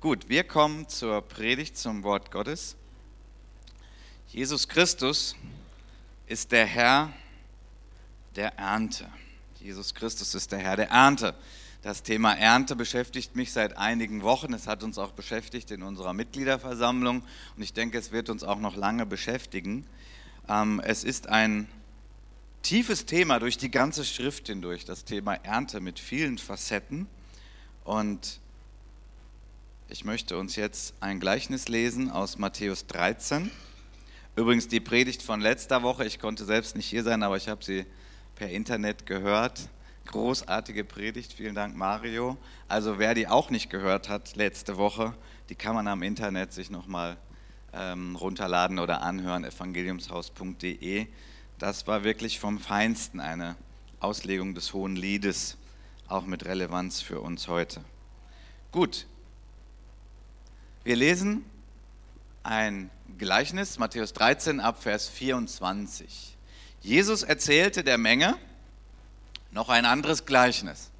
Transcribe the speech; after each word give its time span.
Gut, 0.00 0.28
wir 0.28 0.44
kommen 0.44 0.88
zur 0.88 1.22
Predigt 1.22 1.76
zum 1.76 2.04
Wort 2.04 2.30
Gottes. 2.30 2.76
Jesus 4.28 4.68
Christus 4.68 5.34
ist 6.28 6.52
der 6.52 6.66
Herr 6.66 7.12
der 8.36 8.56
Ernte. 8.56 9.08
Jesus 9.58 9.92
Christus 9.94 10.36
ist 10.36 10.52
der 10.52 10.60
Herr 10.60 10.76
der 10.76 10.90
Ernte. 10.90 11.34
Das 11.82 12.04
Thema 12.04 12.34
Ernte 12.34 12.76
beschäftigt 12.76 13.34
mich 13.34 13.50
seit 13.50 13.76
einigen 13.76 14.22
Wochen. 14.22 14.54
Es 14.54 14.68
hat 14.68 14.84
uns 14.84 14.98
auch 14.98 15.10
beschäftigt 15.10 15.72
in 15.72 15.82
unserer 15.82 16.12
Mitgliederversammlung 16.12 17.24
und 17.56 17.62
ich 17.64 17.72
denke, 17.72 17.98
es 17.98 18.12
wird 18.12 18.30
uns 18.30 18.44
auch 18.44 18.60
noch 18.60 18.76
lange 18.76 19.04
beschäftigen. 19.04 19.84
Ähm, 20.48 20.80
es 20.84 21.02
ist 21.02 21.28
ein 21.28 21.66
tiefes 22.62 23.04
Thema 23.04 23.40
durch 23.40 23.58
die 23.58 23.72
ganze 23.72 24.04
Schrift 24.04 24.46
hindurch, 24.46 24.84
das 24.84 25.04
Thema 25.04 25.34
Ernte 25.42 25.80
mit 25.80 25.98
vielen 25.98 26.38
Facetten. 26.38 27.08
Und 27.82 28.38
ich 29.90 30.04
möchte 30.04 30.36
uns 30.36 30.56
jetzt 30.56 30.94
ein 31.00 31.18
Gleichnis 31.18 31.68
lesen 31.68 32.10
aus 32.10 32.36
Matthäus 32.36 32.86
13. 32.86 33.50
Übrigens 34.36 34.68
die 34.68 34.80
Predigt 34.80 35.22
von 35.22 35.40
letzter 35.40 35.82
Woche, 35.82 36.04
ich 36.04 36.18
konnte 36.18 36.44
selbst 36.44 36.76
nicht 36.76 36.86
hier 36.86 37.02
sein, 37.02 37.22
aber 37.22 37.38
ich 37.38 37.48
habe 37.48 37.64
sie 37.64 37.86
per 38.34 38.50
Internet 38.50 39.06
gehört. 39.06 39.70
Großartige 40.06 40.84
Predigt, 40.84 41.32
vielen 41.32 41.54
Dank 41.54 41.74
Mario. 41.74 42.36
Also 42.68 42.98
wer 42.98 43.14
die 43.14 43.28
auch 43.28 43.48
nicht 43.48 43.70
gehört 43.70 44.10
hat 44.10 44.36
letzte 44.36 44.76
Woche, 44.76 45.14
die 45.48 45.54
kann 45.54 45.74
man 45.74 45.88
am 45.88 46.02
Internet 46.02 46.52
sich 46.52 46.68
nochmal 46.68 47.16
ähm, 47.72 48.14
runterladen 48.14 48.78
oder 48.78 49.00
anhören, 49.00 49.44
evangeliumshaus.de. 49.44 51.06
Das 51.58 51.86
war 51.86 52.04
wirklich 52.04 52.38
vom 52.38 52.58
Feinsten 52.58 53.20
eine 53.20 53.56
Auslegung 54.00 54.54
des 54.54 54.74
Hohen 54.74 54.96
Liedes, 54.96 55.56
auch 56.08 56.26
mit 56.26 56.44
Relevanz 56.44 57.00
für 57.00 57.20
uns 57.20 57.48
heute. 57.48 57.82
Gut, 58.70 59.06
wir 60.84 60.96
lesen 60.96 61.44
ein 62.42 62.90
Gleichnis, 63.18 63.78
Matthäus 63.78 64.12
13 64.12 64.60
ab 64.60 64.82
Vers 64.82 65.08
24. 65.08 66.36
Jesus 66.80 67.22
erzählte 67.22 67.84
der 67.84 67.98
Menge 67.98 68.36
noch 69.50 69.68
ein 69.68 69.84
anderes 69.84 70.24
Gleichnis. 70.24 70.90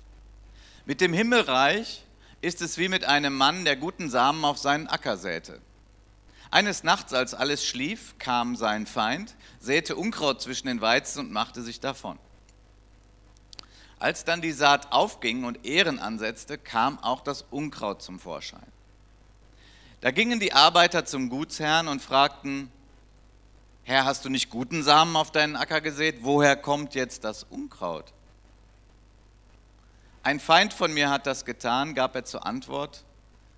Mit 0.85 1.01
dem 1.01 1.13
Himmelreich 1.13 2.05
ist 2.41 2.61
es 2.61 2.79
wie 2.79 2.89
mit 2.89 3.05
einem 3.05 3.35
Mann, 3.35 3.65
der 3.65 3.77
guten 3.77 4.11
Samen 4.11 4.45
auf 4.45 4.59
seinen 4.59 4.89
Acker 4.89 5.17
säte. 5.17 5.61
Eines 6.51 6.83
Nachts, 6.83 7.13
als 7.13 7.35
alles 7.35 7.65
schlief, 7.65 8.15
kam 8.19 8.57
sein 8.57 8.87
Feind, 8.87 9.37
säte 9.61 9.97
Unkraut 9.97 10.41
zwischen 10.41 10.67
den 10.67 10.81
Weizen 10.81 11.21
und 11.21 11.33
machte 11.33 11.63
sich 11.63 11.81
davon. 11.81 12.19
Als 13.99 14.25
dann 14.25 14.41
die 14.41 14.53
Saat 14.53 14.93
aufging 14.93 15.45
und 15.45 15.67
Ehren 15.67 15.99
ansetzte, 15.99 16.57
kam 16.57 16.99
auch 17.01 17.21
das 17.21 17.43
Unkraut 17.51 18.01
zum 18.03 18.19
Vorschein. 18.19 18.78
Da 20.01 20.13
gingen 20.13 20.39
die 20.39 20.53
Arbeiter 20.53 21.05
zum 21.05 21.29
Gutsherrn 21.29 21.89
und 21.89 22.01
fragten, 22.01 22.71
Herr, 23.83 24.05
hast 24.05 24.25
du 24.25 24.29
nicht 24.29 24.49
guten 24.49 24.85
Samen 24.85 25.17
auf 25.17 25.33
deinen 25.33 25.57
Acker 25.57 25.81
gesät? 25.81 26.19
Woher 26.21 26.55
kommt 26.55 26.95
jetzt 26.95 27.25
das 27.25 27.43
Unkraut? 27.43 28.13
Ein 30.23 30.39
Feind 30.39 30.73
von 30.73 30.93
mir 30.93 31.11
hat 31.11 31.27
das 31.27 31.45
getan, 31.45 31.95
gab 31.95 32.15
er 32.15 32.25
zur 32.25 32.47
Antwort. 32.47 33.03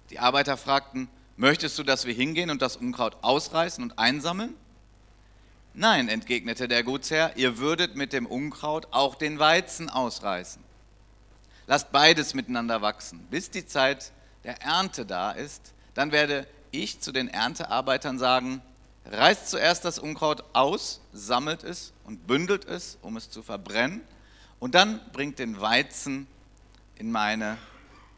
Die 0.09 0.19
Arbeiter 0.19 0.57
fragten, 0.57 1.09
möchtest 1.37 1.79
du, 1.79 1.83
dass 1.83 2.07
wir 2.07 2.15
hingehen 2.15 2.49
und 2.49 2.63
das 2.63 2.77
Unkraut 2.77 3.17
ausreißen 3.21 3.85
und 3.85 3.99
einsammeln? 3.99 4.55
Nein, 5.75 6.09
entgegnete 6.09 6.69
der 6.69 6.85
Gutsherr, 6.85 7.37
ihr 7.37 7.59
würdet 7.59 7.97
mit 7.97 8.13
dem 8.13 8.25
Unkraut 8.25 8.89
auch 8.93 9.15
den 9.15 9.39
Weizen 9.39 9.91
ausreißen. 9.91 10.63
Lasst 11.67 11.93
beides 11.93 12.33
miteinander 12.33 12.81
wachsen, 12.81 13.27
bis 13.31 13.51
die 13.51 13.67
Zeit 13.67 14.13
der 14.45 14.63
Ernte 14.63 15.05
da 15.05 15.33
ist 15.33 15.75
dann 16.01 16.13
werde 16.13 16.47
ich 16.71 16.99
zu 17.01 17.13
den 17.13 17.29
Erntearbeitern 17.29 18.19
sagen, 18.19 18.63
reißt 19.05 19.51
zuerst 19.51 19.85
das 19.85 19.99
Unkraut 19.99 20.43
aus, 20.55 21.03
sammelt 21.13 21.63
es 21.63 21.93
und 22.05 22.27
bündelt 22.27 22.65
es, 22.65 22.97
um 23.03 23.19
es 23.19 23.29
zu 23.29 23.43
verbrennen, 23.43 24.01
und 24.61 24.75
dann 24.75 24.99
bringt 25.13 25.39
den 25.39 25.61
Weizen 25.61 26.27
in 26.97 27.13
meine 27.13 27.59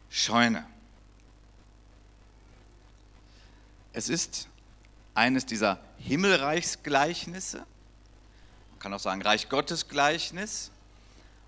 Scheune. 0.09 0.65
Es 3.91 4.07
ist 4.07 4.47
eines 5.13 5.45
dieser 5.45 5.77
Himmelreichsgleichnisse, 5.97 7.57
man 7.57 8.79
kann 8.79 8.93
auch 8.93 8.99
sagen 9.01 9.21
Reich 9.21 9.49
Gottes 9.49 9.89
Gleichnis, 9.89 10.71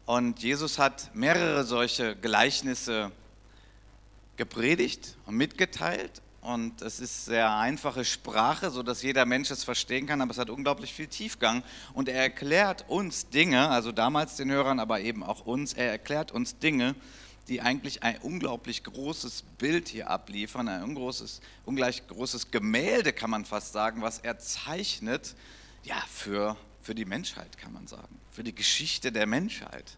und 0.05 0.39
Jesus 0.43 0.79
hat 0.79 1.15
mehrere 1.15 1.63
solche 1.63 2.13
Gleichnisse 2.17 3.13
gepredigt 4.35 5.15
und 5.27 5.35
mitgeteilt. 5.35 6.21
Und 6.45 6.83
es 6.83 6.99
ist 6.99 7.25
sehr 7.25 7.57
einfache 7.57 8.05
Sprache, 8.05 8.69
sodass 8.69 9.01
jeder 9.01 9.25
Mensch 9.25 9.49
es 9.49 9.63
verstehen 9.63 10.05
kann, 10.05 10.21
aber 10.21 10.29
es 10.29 10.37
hat 10.37 10.51
unglaublich 10.51 10.93
viel 10.93 11.07
Tiefgang. 11.07 11.63
Und 11.95 12.07
er 12.07 12.21
erklärt 12.21 12.85
uns 12.87 13.29
Dinge, 13.29 13.69
also 13.69 13.91
damals 13.91 14.35
den 14.35 14.51
Hörern, 14.51 14.79
aber 14.79 15.01
eben 15.01 15.23
auch 15.23 15.47
uns, 15.47 15.73
er 15.73 15.89
erklärt 15.89 16.31
uns 16.31 16.59
Dinge, 16.59 16.93
die 17.47 17.61
eigentlich 17.61 18.03
ein 18.03 18.19
unglaublich 18.19 18.83
großes 18.83 19.43
Bild 19.57 19.87
hier 19.87 20.11
abliefern, 20.11 20.67
ein 20.67 20.83
ungroßes, 20.83 21.41
ungleich 21.65 22.05
großes 22.07 22.51
Gemälde, 22.51 23.11
kann 23.11 23.31
man 23.31 23.43
fast 23.45 23.73
sagen, 23.73 24.03
was 24.03 24.19
er 24.19 24.37
zeichnet, 24.37 25.33
ja, 25.83 25.99
für, 26.11 26.57
für 26.79 26.93
die 26.93 27.05
Menschheit, 27.05 27.57
kann 27.57 27.73
man 27.73 27.87
sagen, 27.87 28.19
für 28.31 28.43
die 28.43 28.53
Geschichte 28.53 29.11
der 29.11 29.25
Menschheit. 29.25 29.97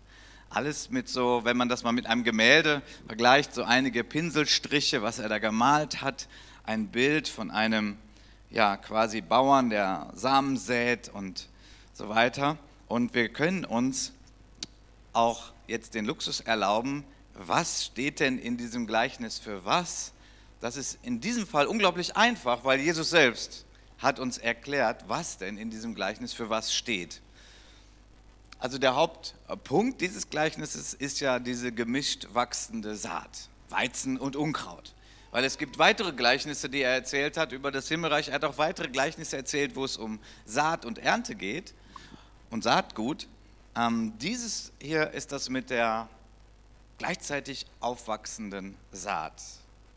Alles 0.50 0.90
mit 0.90 1.10
so, 1.10 1.42
wenn 1.44 1.58
man 1.58 1.68
das 1.68 1.84
mal 1.84 1.92
mit 1.92 2.06
einem 2.06 2.24
Gemälde 2.24 2.82
vergleicht, 3.06 3.54
so 3.54 3.64
einige 3.64 4.04
Pinselstriche, 4.04 5.02
was 5.02 5.20
er 5.20 5.28
da 5.28 5.40
gemalt 5.40 6.02
hat, 6.02 6.28
ein 6.64 6.88
Bild 6.88 7.28
von 7.28 7.52
einem, 7.52 7.98
ja, 8.50 8.78
quasi 8.78 9.22
Bauern, 9.22 9.70
der 9.70 10.10
Samen 10.14 10.58
sät 10.58 11.10
und 11.10 11.50
so 11.94 12.10
weiter. 12.10 12.58
Und 12.88 13.14
wir 13.14 13.30
können 13.30 13.66
uns 13.66 14.14
auch 15.12 15.52
jetzt 15.68 15.96
den 15.96 16.06
Luxus 16.06 16.40
erlauben, 16.40 17.04
was 17.34 17.86
steht 17.86 18.20
denn 18.20 18.40
in 18.40 18.58
diesem 18.58 18.88
Gleichnis 18.88 19.38
für 19.40 19.66
was? 19.66 20.14
Das 20.60 20.78
ist 20.78 20.98
in 21.04 21.20
diesem 21.20 21.46
Fall 21.46 21.68
unglaublich 21.68 22.16
einfach, 22.16 22.64
weil 22.64 22.80
Jesus 22.80 23.10
selbst 23.10 23.66
hat 24.00 24.20
uns 24.20 24.38
erklärt, 24.38 25.06
was 25.08 25.38
denn 25.38 25.58
in 25.58 25.70
diesem 25.70 25.94
Gleichnis 25.94 26.34
für 26.34 26.50
was 26.50 26.74
steht. 26.74 27.22
Also 28.60 28.80
der 28.80 28.96
Hauptpunkt 28.96 30.02
dieses 30.02 30.30
Gleichnisses 30.30 30.94
ist 30.94 31.20
ja 31.20 31.40
diese 31.40 31.72
gemischt 31.72 32.28
wachsende 32.34 32.96
Saat, 32.96 33.50
Weizen 33.70 34.18
und 34.18 34.36
Unkraut. 34.36 34.94
Weil 35.30 35.44
es 35.44 35.60
gibt 35.60 35.78
weitere 35.78 36.12
Gleichnisse, 36.12 36.68
die 36.68 36.82
er 36.82 36.94
erzählt 36.94 37.38
hat 37.38 37.52
über 37.52 37.72
das 37.72 37.88
Himmelreich. 37.88 38.30
Er 38.30 38.36
hat 38.36 38.46
auch 38.46 38.58
weitere 38.58 38.88
Gleichnisse 38.88 39.38
erzählt, 39.38 39.76
wo 39.76 39.86
es 39.86 39.98
um 39.98 40.20
Saat 40.46 40.86
und 40.86 40.98
Ernte 40.98 41.36
geht 41.36 41.76
und 42.50 42.64
Saatgut. 42.64 43.28
Ähm, 43.76 44.14
dieses 44.20 44.72
hier 44.82 45.12
ist 45.12 45.32
das 45.32 45.50
mit 45.50 45.70
der 45.70 46.10
gleichzeitig 46.98 47.68
aufwachsenden 47.80 48.76
Saat, 48.92 49.40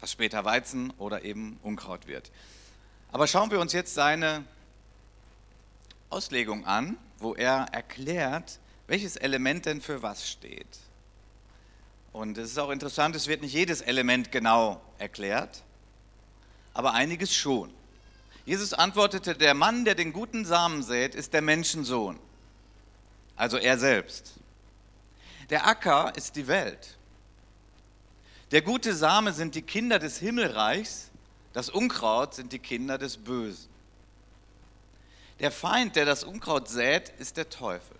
was 0.00 0.12
später 0.12 0.44
Weizen 0.44 0.92
oder 0.98 1.25
eben 1.25 1.59
Unkraut 1.62 2.06
wird. 2.06 2.31
Aber 3.10 3.27
schauen 3.27 3.50
wir 3.50 3.60
uns 3.60 3.72
jetzt 3.72 3.94
seine 3.94 4.44
Auslegung 6.10 6.66
an 6.66 6.98
wo 7.21 7.34
er 7.34 7.66
erklärt, 7.72 8.59
welches 8.87 9.16
Element 9.16 9.66
denn 9.66 9.81
für 9.81 10.03
was 10.03 10.28
steht. 10.28 10.66
Und 12.12 12.38
es 12.38 12.50
ist 12.50 12.59
auch 12.59 12.71
interessant, 12.71 13.15
es 13.15 13.28
wird 13.28 13.43
nicht 13.43 13.53
jedes 13.53 13.82
Element 13.82 14.32
genau 14.32 14.81
erklärt, 14.98 15.62
aber 16.75 16.94
einiges 16.94 17.34
schon. 17.34 17.72
Jesus 18.44 18.72
antwortete, 18.72 19.34
der 19.34 19.54
Mann, 19.54 19.84
der 19.84 19.94
den 19.94 20.12
guten 20.12 20.44
Samen 20.44 20.82
sät, 20.82 21.15
ist 21.15 21.32
der 21.34 21.43
Menschensohn, 21.43 22.19
also 23.37 23.59
er 23.59 23.78
selbst. 23.78 24.32
Der 25.50 25.66
Acker 25.66 26.12
ist 26.16 26.37
die 26.37 26.48
Welt. 26.48 26.97
Der 28.50 28.62
gute 28.62 28.94
Same 28.94 29.32
sind 29.32 29.54
die 29.54 29.62
Kinder 29.62 30.00
des 30.00 30.19
Himmelreichs, 30.19 31.10
das 31.53 31.68
Unkraut 31.68 32.34
sind 32.34 32.53
die 32.53 32.59
Kinder 32.59 32.98
des 32.98 33.16
Bösen. 33.16 33.70
Der 35.41 35.51
Feind, 35.51 35.97
der 35.97 36.04
das 36.04 36.22
Unkraut 36.22 36.69
sät, 36.69 37.09
ist 37.19 37.39
der 37.39 37.48
Teufel. 37.48 37.97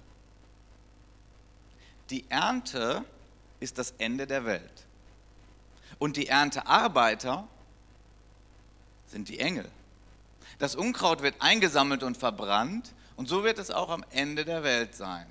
Die 2.11 2.31
Ernte 2.31 3.03
ist 3.61 3.79
das 3.79 3.95
Ende 3.99 4.27
der 4.27 4.45
Welt. 4.45 4.85
Und 5.99 6.17
die 6.17 6.29
Erntearbeiter 6.29 7.49
sind 9.09 9.29
die 9.29 9.41
Engel. 9.41 9.69
Das 10.59 10.75
Unkraut 10.75 11.23
wird 11.23 11.35
eingesammelt 11.39 12.03
und 12.03 12.19
verbrannt 12.19 12.93
und 13.17 13.29
so 13.29 13.43
wird 13.43 13.59
es 13.59 13.71
auch 13.71 13.89
am 13.89 14.05
Ende 14.11 14.45
der 14.45 14.63
Welt 14.63 14.95
sein. 14.95 15.27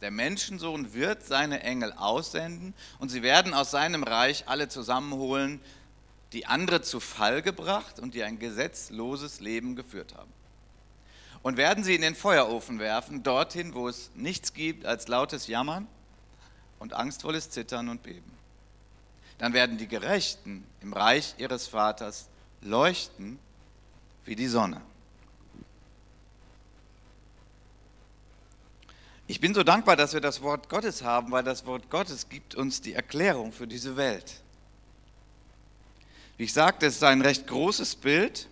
Der 0.00 0.12
Menschensohn 0.12 0.94
wird 0.94 1.24
seine 1.24 1.62
Engel 1.62 1.92
aussenden 1.92 2.74
und 3.00 3.08
sie 3.08 3.22
werden 3.22 3.54
aus 3.54 3.72
seinem 3.72 4.04
Reich 4.04 4.44
alle 4.46 4.68
zusammenholen, 4.68 5.60
die 6.32 6.46
andere 6.46 6.82
zu 6.82 7.00
Fall 7.00 7.42
gebracht 7.42 7.98
und 7.98 8.14
die 8.14 8.22
ein 8.22 8.38
gesetzloses 8.38 9.40
Leben 9.40 9.74
geführt 9.74 10.14
haben 10.16 10.32
und 11.42 11.56
werden 11.56 11.84
sie 11.84 11.94
in 11.94 12.02
den 12.02 12.14
Feuerofen 12.14 12.78
werfen, 12.78 13.22
dorthin, 13.22 13.74
wo 13.74 13.88
es 13.88 14.10
nichts 14.14 14.52
gibt 14.52 14.84
als 14.84 15.08
lautes 15.08 15.46
Jammern 15.46 15.86
und 16.78 16.92
angstvolles 16.92 17.50
Zittern 17.50 17.88
und 17.88 18.02
Beben. 18.02 18.32
dann 19.38 19.54
werden 19.54 19.78
die 19.78 19.88
Gerechten 19.88 20.66
im 20.82 20.92
Reich 20.92 21.34
ihres 21.38 21.66
Vaters 21.66 22.28
leuchten 22.60 23.38
wie 24.26 24.36
die 24.36 24.48
Sonne. 24.48 24.82
Ich 29.30 29.40
bin 29.40 29.54
so 29.54 29.62
dankbar, 29.62 29.94
dass 29.94 30.12
wir 30.12 30.20
das 30.20 30.42
Wort 30.42 30.68
Gottes 30.68 31.02
haben, 31.02 31.30
weil 31.30 31.44
das 31.44 31.64
Wort 31.64 31.88
Gottes 31.88 32.28
gibt 32.28 32.56
uns 32.56 32.80
die 32.80 32.94
Erklärung 32.94 33.52
für 33.52 33.66
diese 33.66 33.96
Welt. 33.96 34.40
Wie 36.36 36.44
ich 36.44 36.52
sagte, 36.52 36.86
es 36.86 36.96
ist 36.96 37.04
ein 37.04 37.22
recht 37.22 37.46
großes 37.46 37.94
Bild. 37.94 38.48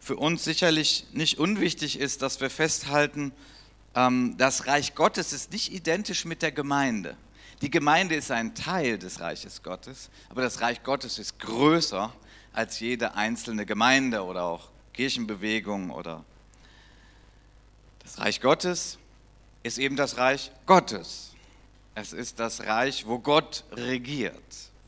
Für 0.00 0.16
uns 0.16 0.44
sicherlich 0.44 1.06
nicht 1.12 1.38
unwichtig 1.38 1.98
ist, 1.98 2.22
dass 2.22 2.40
wir 2.40 2.50
festhalten, 2.50 3.32
ähm, 3.94 4.36
das 4.38 4.66
Reich 4.66 4.94
Gottes 4.94 5.32
ist 5.32 5.52
nicht 5.52 5.72
identisch 5.72 6.24
mit 6.24 6.42
der 6.42 6.52
Gemeinde. 6.52 7.16
Die 7.60 7.70
Gemeinde 7.70 8.14
ist 8.14 8.30
ein 8.30 8.54
Teil 8.54 8.98
des 8.98 9.20
Reiches 9.20 9.62
Gottes, 9.62 10.08
aber 10.30 10.40
das 10.40 10.62
Reich 10.62 10.82
Gottes 10.82 11.18
ist 11.18 11.38
größer 11.38 12.12
als 12.52 12.80
jede 12.80 13.14
einzelne 13.14 13.66
Gemeinde 13.66 14.24
oder 14.24 14.44
auch 14.44 14.70
Kirchenbewegung 14.94 15.90
oder 15.90 16.24
das 18.02 18.18
Reich 18.18 18.40
Gottes 18.40 18.98
ist 19.62 19.78
eben 19.78 19.96
das 19.96 20.16
Reich 20.16 20.50
Gottes. 20.66 21.32
Es 21.94 22.12
ist 22.12 22.40
das 22.40 22.62
Reich, 22.62 23.06
wo 23.06 23.18
Gott 23.18 23.64
regiert, 23.72 24.42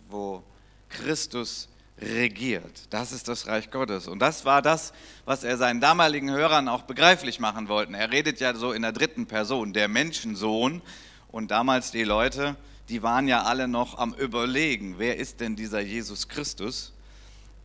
wo 0.09 0.43
Christus 0.89 1.69
regiert. 2.03 2.89
Das 2.91 3.13
ist 3.13 3.29
das 3.29 3.47
Reich 3.47 3.71
Gottes. 3.71 4.09
Und 4.09 4.19
das 4.19 4.45
war 4.45 4.63
das, 4.63 4.93
was 5.25 5.45
er 5.45 5.57
seinen 5.57 5.81
damaligen 5.81 6.31
Hörern 6.31 6.69
auch 6.69 6.83
begreiflich 6.83 7.41
machen 7.41 7.69
wollte. 7.69 7.97
Er 7.97 8.11
redet 8.11 8.41
ja 8.41 8.55
so 8.55 8.73
in 8.73 8.83
der 8.83 8.93
dritten 8.93 9.27
Person, 9.27 9.73
der 9.73 9.89
Menschensohn. 9.89 10.83
Und 11.29 11.51
damals 11.51 11.91
die 11.91 12.05
Leute, 12.05 12.57
die 12.89 13.03
waren 13.03 13.29
ja 13.29 13.43
alle 13.43 13.69
noch 13.69 13.99
am 13.99 14.15
Überlegen, 14.15 14.99
wer 14.99 15.17
ist 15.17 15.41
denn 15.41 15.57
dieser 15.57 15.81
Jesus 15.81 16.29
Christus? 16.29 16.93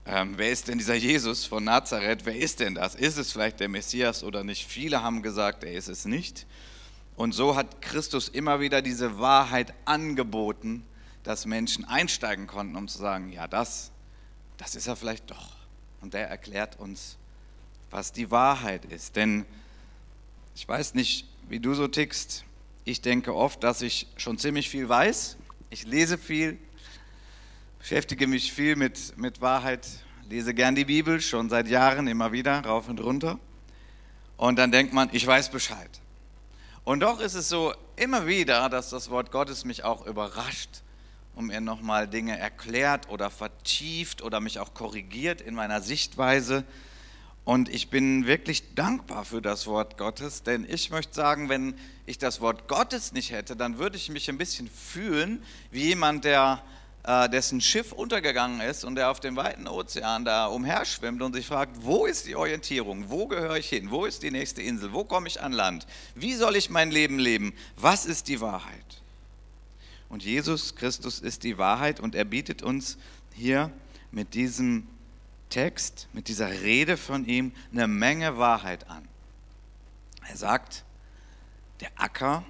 Ähm, 0.05 0.35
wer 0.37 0.51
ist 0.51 0.69
denn 0.69 0.77
dieser 0.77 0.95
Jesus 0.95 1.45
von 1.45 1.65
Nazareth? 1.65 2.25
Wer 2.25 2.37
ist 2.37 2.61
denn 2.61 2.75
das? 2.75 2.95
Ist 2.95 3.17
es 3.17 3.33
vielleicht 3.33 3.59
der 3.59 3.67
Messias 3.67 4.23
oder 4.23 4.43
nicht? 4.43 4.65
Viele 4.65 5.03
haben 5.03 5.21
gesagt, 5.21 5.65
er 5.65 5.73
ist 5.73 5.89
es 5.89 6.05
nicht. 6.05 6.45
Und 7.17 7.33
so 7.33 7.55
hat 7.55 7.81
Christus 7.81 8.29
immer 8.29 8.61
wieder 8.61 8.81
diese 8.81 9.19
Wahrheit 9.19 9.73
angeboten, 9.85 10.85
dass 11.23 11.45
Menschen 11.45 11.83
einsteigen 11.83 12.47
konnten, 12.47 12.77
um 12.77 12.87
zu 12.87 12.99
sagen, 12.99 13.33
ja, 13.33 13.47
das, 13.47 13.91
das 14.57 14.75
ist 14.75 14.87
er 14.87 14.95
vielleicht 14.95 15.29
doch. 15.29 15.51
Und 16.01 16.13
er 16.13 16.27
erklärt 16.27 16.79
uns, 16.79 17.17
was 17.89 18.11
die 18.11 18.29
Wahrheit 18.31 18.85
ist. 18.85 19.15
Denn 19.15 19.45
ich 20.55 20.67
weiß 20.67 20.93
nicht, 20.93 21.27
wie 21.47 21.59
du 21.59 21.73
so 21.73 21.87
tickst. 21.87 22.43
Ich 22.85 23.01
denke 23.01 23.35
oft, 23.35 23.63
dass 23.63 23.81
ich 23.81 24.07
schon 24.17 24.37
ziemlich 24.37 24.69
viel 24.69 24.89
weiß. 24.89 25.37
Ich 25.69 25.85
lese 25.85 26.17
viel, 26.17 26.57
beschäftige 27.79 28.27
mich 28.27 28.53
viel 28.53 28.75
mit, 28.75 29.17
mit 29.17 29.41
Wahrheit, 29.41 29.85
lese 30.29 30.53
gern 30.53 30.75
die 30.75 30.85
Bibel, 30.85 31.21
schon 31.21 31.49
seit 31.49 31.67
Jahren 31.67 32.07
immer 32.07 32.31
wieder, 32.31 32.63
rauf 32.65 32.87
und 32.87 32.99
runter. 33.01 33.39
Und 34.37 34.57
dann 34.57 34.71
denkt 34.71 34.93
man, 34.93 35.09
ich 35.11 35.25
weiß 35.25 35.49
Bescheid. 35.51 35.89
Und 36.83 37.01
doch 37.01 37.19
ist 37.19 37.33
es 37.33 37.49
so 37.49 37.73
immer 37.97 38.27
wieder, 38.27 38.69
dass 38.69 38.89
das 38.89 39.09
Wort 39.09 39.31
Gottes 39.31 39.65
mich 39.65 39.83
auch 39.83 40.05
überrascht 40.05 40.81
und 41.37 41.45
mir 41.45 41.61
nochmal 41.61 42.07
Dinge 42.07 42.37
erklärt 42.37 43.09
oder 43.09 43.29
vertieft 43.29 44.23
oder 44.23 44.39
mich 44.39 44.59
auch 44.59 44.73
korrigiert 44.73 45.39
in 45.39 45.53
meiner 45.53 45.81
Sichtweise. 45.81 46.63
Und 47.45 47.69
ich 47.69 47.91
bin 47.91 48.25
wirklich 48.25 48.73
dankbar 48.73 49.23
für 49.23 49.39
das 49.39 49.67
Wort 49.67 49.99
Gottes, 49.99 50.41
denn 50.41 50.65
ich 50.67 50.89
möchte 50.89 51.13
sagen, 51.13 51.47
wenn 51.47 51.75
ich 52.07 52.17
das 52.17 52.41
Wort 52.41 52.67
Gottes 52.67 53.13
nicht 53.13 53.31
hätte, 53.31 53.55
dann 53.55 53.77
würde 53.77 53.97
ich 53.97 54.09
mich 54.09 54.29
ein 54.29 54.39
bisschen 54.39 54.67
fühlen 54.67 55.43
wie 55.69 55.83
jemand, 55.83 56.25
der 56.25 56.63
äh, 57.03 57.29
dessen 57.29 57.61
Schiff 57.61 57.91
untergegangen 57.91 58.59
ist 58.59 58.83
und 58.83 58.95
der 58.95 59.11
auf 59.11 59.19
dem 59.19 59.35
weiten 59.35 59.67
Ozean 59.67 60.25
da 60.25 60.47
umherschwimmt 60.47 61.21
und 61.21 61.35
sich 61.35 61.45
fragt, 61.45 61.85
wo 61.85 62.07
ist 62.07 62.25
die 62.25 62.35
Orientierung? 62.35 63.11
Wo 63.11 63.27
gehöre 63.27 63.57
ich 63.57 63.69
hin? 63.69 63.91
Wo 63.91 64.05
ist 64.05 64.23
die 64.23 64.31
nächste 64.31 64.63
Insel? 64.63 64.91
Wo 64.91 65.03
komme 65.03 65.27
ich 65.27 65.39
an 65.39 65.53
Land? 65.53 65.85
Wie 66.15 66.33
soll 66.33 66.55
ich 66.55 66.71
mein 66.71 66.89
Leben 66.89 67.19
leben? 67.19 67.53
Was 67.75 68.07
ist 68.07 68.27
die 68.27 68.41
Wahrheit? 68.41 69.03
Und 70.09 70.23
Jesus 70.23 70.75
Christus 70.75 71.19
ist 71.19 71.43
die 71.43 71.57
Wahrheit 71.57 71.99
und 71.99 72.15
er 72.15 72.25
bietet 72.25 72.63
uns 72.63 72.97
hier 73.33 73.71
mit 74.11 74.33
diesem 74.33 74.87
Text, 75.49 76.07
mit 76.13 76.27
dieser 76.27 76.49
Rede 76.49 76.97
von 76.97 77.25
ihm 77.25 77.51
eine 77.71 77.87
Menge 77.87 78.37
Wahrheit 78.37 78.89
an. 78.89 79.07
Er 80.27 80.37
sagt, 80.37 80.83
der 81.79 81.89
Acker 81.95 82.43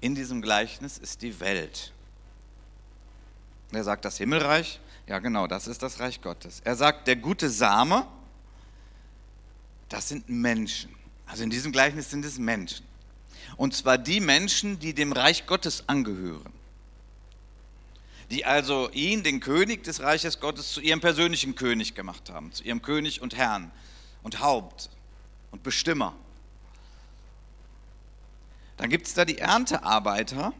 in 0.00 0.14
diesem 0.14 0.42
Gleichnis 0.42 0.98
ist 0.98 1.22
die 1.22 1.40
Welt. 1.40 1.92
Er 3.72 3.84
sagt 3.84 4.04
das 4.04 4.18
Himmelreich, 4.18 4.80
ja 5.06 5.18
genau, 5.18 5.46
das 5.46 5.66
ist 5.66 5.82
das 5.82 6.00
Reich 6.00 6.20
Gottes. 6.20 6.60
Er 6.64 6.76
sagt, 6.76 7.06
der 7.06 7.16
gute 7.16 7.50
Same, 7.50 8.06
das 9.88 10.08
sind 10.08 10.28
Menschen. 10.28 10.94
Also 11.26 11.42
in 11.42 11.50
diesem 11.50 11.72
Gleichnis 11.72 12.10
sind 12.10 12.24
es 12.24 12.38
Menschen. 12.38 12.86
Und 13.56 13.74
zwar 13.74 13.98
die 13.98 14.20
Menschen, 14.20 14.78
die 14.78 14.94
dem 14.94 15.12
Reich 15.12 15.46
Gottes 15.46 15.84
angehören. 15.86 16.52
Die 18.30 18.44
also 18.44 18.90
ihn, 18.90 19.22
den 19.22 19.40
König 19.40 19.84
des 19.84 20.00
Reiches 20.00 20.40
Gottes, 20.40 20.72
zu 20.72 20.80
ihrem 20.80 21.00
persönlichen 21.00 21.54
König 21.54 21.94
gemacht 21.94 22.30
haben, 22.30 22.52
zu 22.52 22.62
ihrem 22.62 22.82
König 22.82 23.22
und 23.22 23.36
Herrn 23.36 23.70
und 24.22 24.40
Haupt 24.40 24.90
und 25.50 25.62
Bestimmer. 25.62 26.14
Dann 28.76 28.90
gibt 28.90 29.06
es 29.06 29.14
da 29.14 29.24
die 29.24 29.38
Erntearbeiter, 29.38 30.52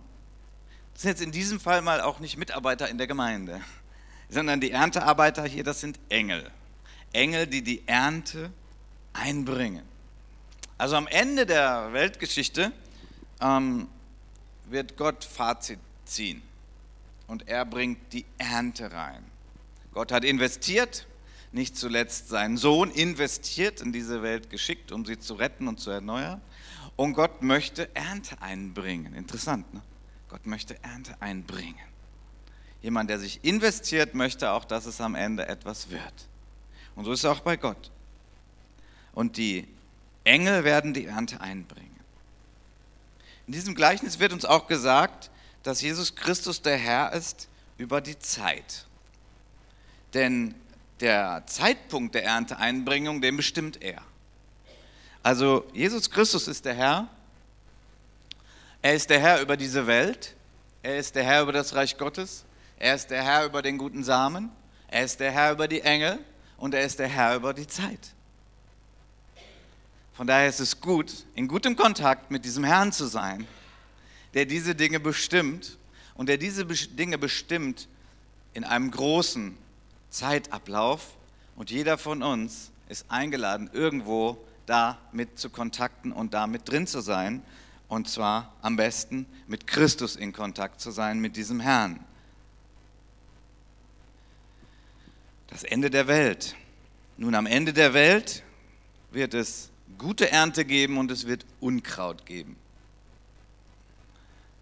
das 0.94 1.02
sind 1.02 1.10
jetzt 1.10 1.22
in 1.22 1.30
diesem 1.30 1.60
Fall 1.60 1.82
mal 1.82 2.00
auch 2.00 2.20
nicht 2.20 2.38
Mitarbeiter 2.38 2.88
in 2.88 2.98
der 2.98 3.06
Gemeinde, 3.06 3.60
sondern 4.30 4.60
die 4.60 4.70
Erntearbeiter 4.70 5.44
hier, 5.44 5.62
das 5.62 5.80
sind 5.80 6.00
Engel. 6.08 6.50
Engel, 7.12 7.46
die 7.46 7.62
die 7.62 7.82
Ernte 7.86 8.50
einbringen. 9.12 9.84
Also 10.78 10.96
am 10.96 11.06
Ende 11.06 11.46
der 11.46 11.92
Weltgeschichte 11.92 12.72
ähm, 13.40 13.88
wird 14.66 14.96
Gott 14.96 15.24
Fazit 15.24 15.78
ziehen 16.04 16.42
und 17.28 17.46
er 17.46 17.64
bringt 17.64 18.12
die 18.12 18.24
Ernte 18.38 18.90
rein. 18.90 19.22
Gott 19.92 20.10
hat 20.10 20.24
investiert, 20.24 21.06
nicht 21.52 21.76
zuletzt 21.76 22.28
seinen 22.28 22.56
Sohn 22.56 22.90
investiert 22.90 23.80
in 23.80 23.92
diese 23.92 24.22
Welt 24.22 24.50
geschickt, 24.50 24.92
um 24.92 25.06
sie 25.06 25.18
zu 25.18 25.34
retten 25.34 25.68
und 25.68 25.78
zu 25.78 25.90
erneuern. 25.90 26.40
Und 26.96 27.14
Gott 27.14 27.42
möchte 27.42 27.94
Ernte 27.94 28.42
einbringen. 28.42 29.14
Interessant, 29.14 29.72
ne? 29.72 29.80
Gott 30.28 30.46
möchte 30.46 30.82
Ernte 30.82 31.16
einbringen. 31.20 31.78
Jemand, 32.82 33.08
der 33.08 33.18
sich 33.18 33.44
investiert, 33.44 34.14
möchte 34.14 34.50
auch, 34.50 34.64
dass 34.64 34.86
es 34.86 35.00
am 35.00 35.14
Ende 35.14 35.48
etwas 35.48 35.90
wird. 35.90 36.12
Und 36.96 37.04
so 37.04 37.12
ist 37.12 37.20
es 37.20 37.24
auch 37.24 37.40
bei 37.40 37.56
Gott. 37.56 37.90
Und 39.12 39.36
die 39.36 39.66
Engel 40.24 40.64
werden 40.64 40.92
die 40.92 41.06
Ernte 41.06 41.40
einbringen. 41.40 41.88
In 43.46 43.52
diesem 43.54 43.74
Gleichnis 43.74 44.18
wird 44.18 44.32
uns 44.32 44.44
auch 44.44 44.66
gesagt, 44.66 45.30
dass 45.62 45.80
Jesus 45.80 46.14
Christus 46.14 46.62
der 46.62 46.76
Herr 46.76 47.12
ist 47.12 47.48
über 47.76 48.00
die 48.00 48.18
Zeit. 48.18 48.86
Denn 50.14 50.54
der 51.00 51.44
Zeitpunkt 51.46 52.14
der 52.14 52.24
Ernteeinbringung, 52.24 53.20
den 53.20 53.36
bestimmt 53.36 53.82
er. 53.82 54.02
Also 55.22 55.64
Jesus 55.72 56.10
Christus 56.10 56.48
ist 56.48 56.64
der 56.64 56.74
Herr 56.74 57.08
er 58.80 58.94
ist 58.94 59.10
der 59.10 59.20
Herr 59.20 59.40
über 59.40 59.56
diese 59.56 59.86
Welt. 59.86 60.34
Er 60.82 60.98
ist 60.98 61.14
der 61.14 61.24
Herr 61.24 61.42
über 61.42 61.52
das 61.52 61.74
Reich 61.74 61.98
Gottes. 61.98 62.44
Er 62.78 62.94
ist 62.94 63.10
der 63.10 63.24
Herr 63.24 63.44
über 63.44 63.60
den 63.60 63.76
guten 63.76 64.04
Samen. 64.04 64.50
Er 64.86 65.04
ist 65.04 65.18
der 65.18 65.32
Herr 65.32 65.52
über 65.52 65.66
die 65.66 65.80
Engel. 65.80 66.18
Und 66.56 66.74
er 66.74 66.82
ist 66.82 66.98
der 66.98 67.08
Herr 67.08 67.34
über 67.34 67.52
die 67.54 67.66
Zeit. 67.66 68.14
Von 70.14 70.26
daher 70.26 70.48
ist 70.48 70.60
es 70.60 70.80
gut, 70.80 71.12
in 71.34 71.46
gutem 71.46 71.76
Kontakt 71.76 72.30
mit 72.30 72.44
diesem 72.44 72.64
Herrn 72.64 72.90
zu 72.90 73.06
sein, 73.06 73.46
der 74.34 74.46
diese 74.46 74.74
Dinge 74.74 75.00
bestimmt 75.00 75.78
und 76.14 76.28
der 76.28 76.36
diese 76.36 76.66
Dinge 76.66 77.18
bestimmt 77.18 77.88
in 78.54 78.64
einem 78.64 78.90
großen 78.90 79.56
Zeitablauf. 80.10 81.14
Und 81.56 81.70
jeder 81.70 81.98
von 81.98 82.22
uns 82.22 82.70
ist 82.88 83.06
eingeladen, 83.08 83.70
irgendwo 83.72 84.38
da 84.66 84.98
mit 85.12 85.38
zu 85.38 85.50
kontakten 85.50 86.12
und 86.12 86.34
da 86.34 86.46
mit 86.46 86.68
drin 86.68 86.86
zu 86.86 87.00
sein. 87.00 87.42
Und 87.88 88.08
zwar 88.08 88.54
am 88.60 88.76
besten 88.76 89.26
mit 89.46 89.66
Christus 89.66 90.16
in 90.16 90.32
Kontakt 90.32 90.80
zu 90.80 90.90
sein, 90.90 91.20
mit 91.20 91.36
diesem 91.36 91.60
Herrn. 91.60 92.00
Das 95.46 95.64
Ende 95.64 95.88
der 95.88 96.06
Welt. 96.06 96.54
Nun, 97.16 97.34
am 97.34 97.46
Ende 97.46 97.72
der 97.72 97.94
Welt 97.94 98.42
wird 99.10 99.34
es 99.34 99.70
gute 99.96 100.30
Ernte 100.30 100.64
geben 100.64 100.98
und 100.98 101.10
es 101.10 101.26
wird 101.26 101.46
Unkraut 101.60 102.26
geben. 102.26 102.56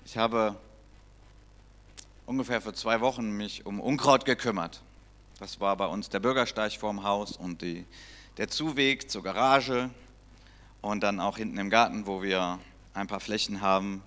Ich 0.06 0.16
habe 0.16 0.54
ungefähr 2.26 2.60
für 2.60 2.72
zwei 2.72 3.00
Wochen 3.00 3.32
mich 3.32 3.66
um 3.66 3.80
Unkraut 3.80 4.25
gekümmert. 4.25 4.80
Das 5.40 5.58
war 5.58 5.76
bei 5.76 5.86
uns 5.86 6.08
der 6.08 6.20
Bürgersteig 6.20 6.75
vorm 6.75 7.02
Haus 7.02 7.32
und 7.32 7.60
die, 7.60 7.84
der 8.36 8.46
Zuweg 8.46 9.10
zur 9.10 9.25
Garage 9.25 9.90
und 10.80 11.00
dann 11.00 11.18
auch 11.18 11.38
hinten 11.38 11.58
im 11.58 11.70
Garten, 11.70 12.06
wo 12.06 12.22
wir 12.22 12.60
ein 12.94 13.08
paar 13.08 13.18
Flächen 13.18 13.62
haben 13.62 14.00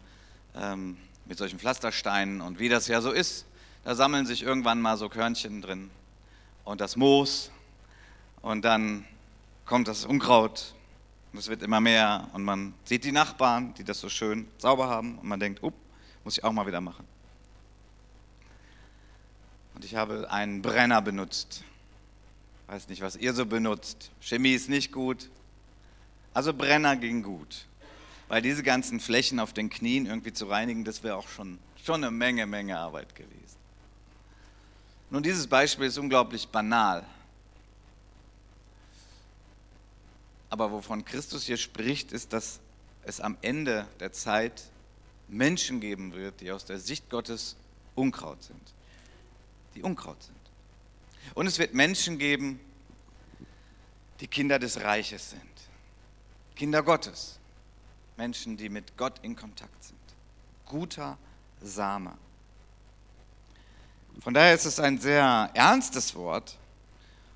ähm, 0.56 0.96
mit 1.25 1.38
solchen 1.38 1.60
Pflastersteinen 1.60 2.39
und 2.39 2.60
wie 2.60 2.70
das 2.70 2.88
ja 2.88 3.01
so 3.01 3.12
ist. 3.12 3.46
da 3.84 3.94
sammeln 3.94 4.25
sich 4.25 4.41
irgendwann 4.41 4.79
mal 4.79 4.96
so 4.96 5.10
Körnchen 5.10 5.62
drin 5.62 5.91
und 6.63 6.79
das 6.79 6.96
Moos 6.96 7.51
und 8.41 8.63
dann 8.63 9.03
kommt 9.65 9.89
das 9.89 10.06
Unkraut 10.06 10.74
und 11.34 11.39
es 11.39 11.50
wird 11.50 11.62
immer 11.62 11.82
mehr 11.82 12.29
und 12.32 12.46
man 12.46 12.74
sieht 12.86 13.03
die 13.03 13.12
Nachbarn, 13.12 13.74
die 13.74 13.84
das 13.84 14.00
so 14.00 14.08
schön 14.08 14.48
sauber 14.60 14.88
haben 14.88 15.18
und 15.18 15.27
man 15.27 15.41
denkt, 15.41 15.62
up, 15.62 15.74
muss 16.24 16.38
ich 16.38 16.44
auch 16.44 16.52
mal 16.52 16.68
wieder 16.68 16.82
machen. 16.82 17.06
Und 19.76 19.86
ich 19.86 19.96
habe 19.96 20.30
einen 20.30 20.62
Brenner 20.62 21.02
benutzt. 21.02 21.64
Weiß 22.68 22.88
nicht, 22.90 23.02
was 23.02 23.16
ihr 23.16 23.34
so 23.34 23.46
benutzt. 23.46 24.12
Chemie 24.22 24.54
ist 24.54 24.70
nicht 24.70 24.92
gut. 24.92 25.30
Also 26.34 26.54
Brenner 26.54 26.96
ging 26.98 27.24
gut. 27.24 27.66
Weil 28.28 28.42
diese 28.42 28.62
ganzen 28.62 29.00
Flächen 29.00 29.40
auf 29.40 29.54
den 29.54 29.70
Knien 29.70 30.06
irgendwie 30.06 30.34
zu 30.34 30.46
reinigen, 30.46 30.84
das 30.84 31.02
wäre 31.02 31.16
auch 31.16 31.28
schon, 31.28 31.58
schon 31.84 32.04
eine 32.04 32.12
Menge, 32.12 32.46
Menge 32.46 32.78
Arbeit 32.78 33.16
gewesen. 33.16 33.40
Nun, 35.10 35.24
dieses 35.24 35.48
Beispiel 35.48 35.88
ist 35.88 35.98
unglaublich 35.98 36.48
banal. 36.50 37.06
Aber 40.50 40.72
wovon 40.72 41.06
Christus 41.06 41.46
hier 41.46 41.58
spricht, 41.58 42.12
ist, 42.12 42.34
dass 42.34 42.60
es 43.04 43.20
am 43.20 43.38
Ende 43.42 43.88
der 44.00 44.12
Zeit 44.12 44.64
Menschen 45.29 45.79
geben 45.79 46.13
wird, 46.13 46.41
die 46.41 46.51
aus 46.51 46.65
der 46.65 46.79
Sicht 46.79 47.09
Gottes 47.09 47.55
Unkraut 47.95 48.43
sind. 48.43 48.62
Die 49.75 49.83
Unkraut 49.83 50.21
sind. 50.24 50.36
Und 51.36 51.48
es 51.48 51.59
wird 51.59 51.74
Menschen 51.74 52.17
geben, 52.17 52.59
die 54.19 54.27
Kinder 54.27 54.59
des 54.59 54.81
Reiches 54.81 55.31
sind. 55.31 55.41
Kinder 56.55 56.83
Gottes. 56.83 57.38
Menschen, 58.17 58.57
die 58.57 58.69
mit 58.69 58.98
Gott 58.98 59.13
in 59.21 59.36
Kontakt 59.36 59.83
sind. 59.83 59.98
Guter 60.65 61.17
Same. 61.62 62.12
Von 64.21 64.33
daher 64.33 64.53
ist 64.53 64.65
es 64.65 64.79
ein 64.79 65.00
sehr 65.00 65.50
ernstes 65.53 66.13
Wort, 66.15 66.57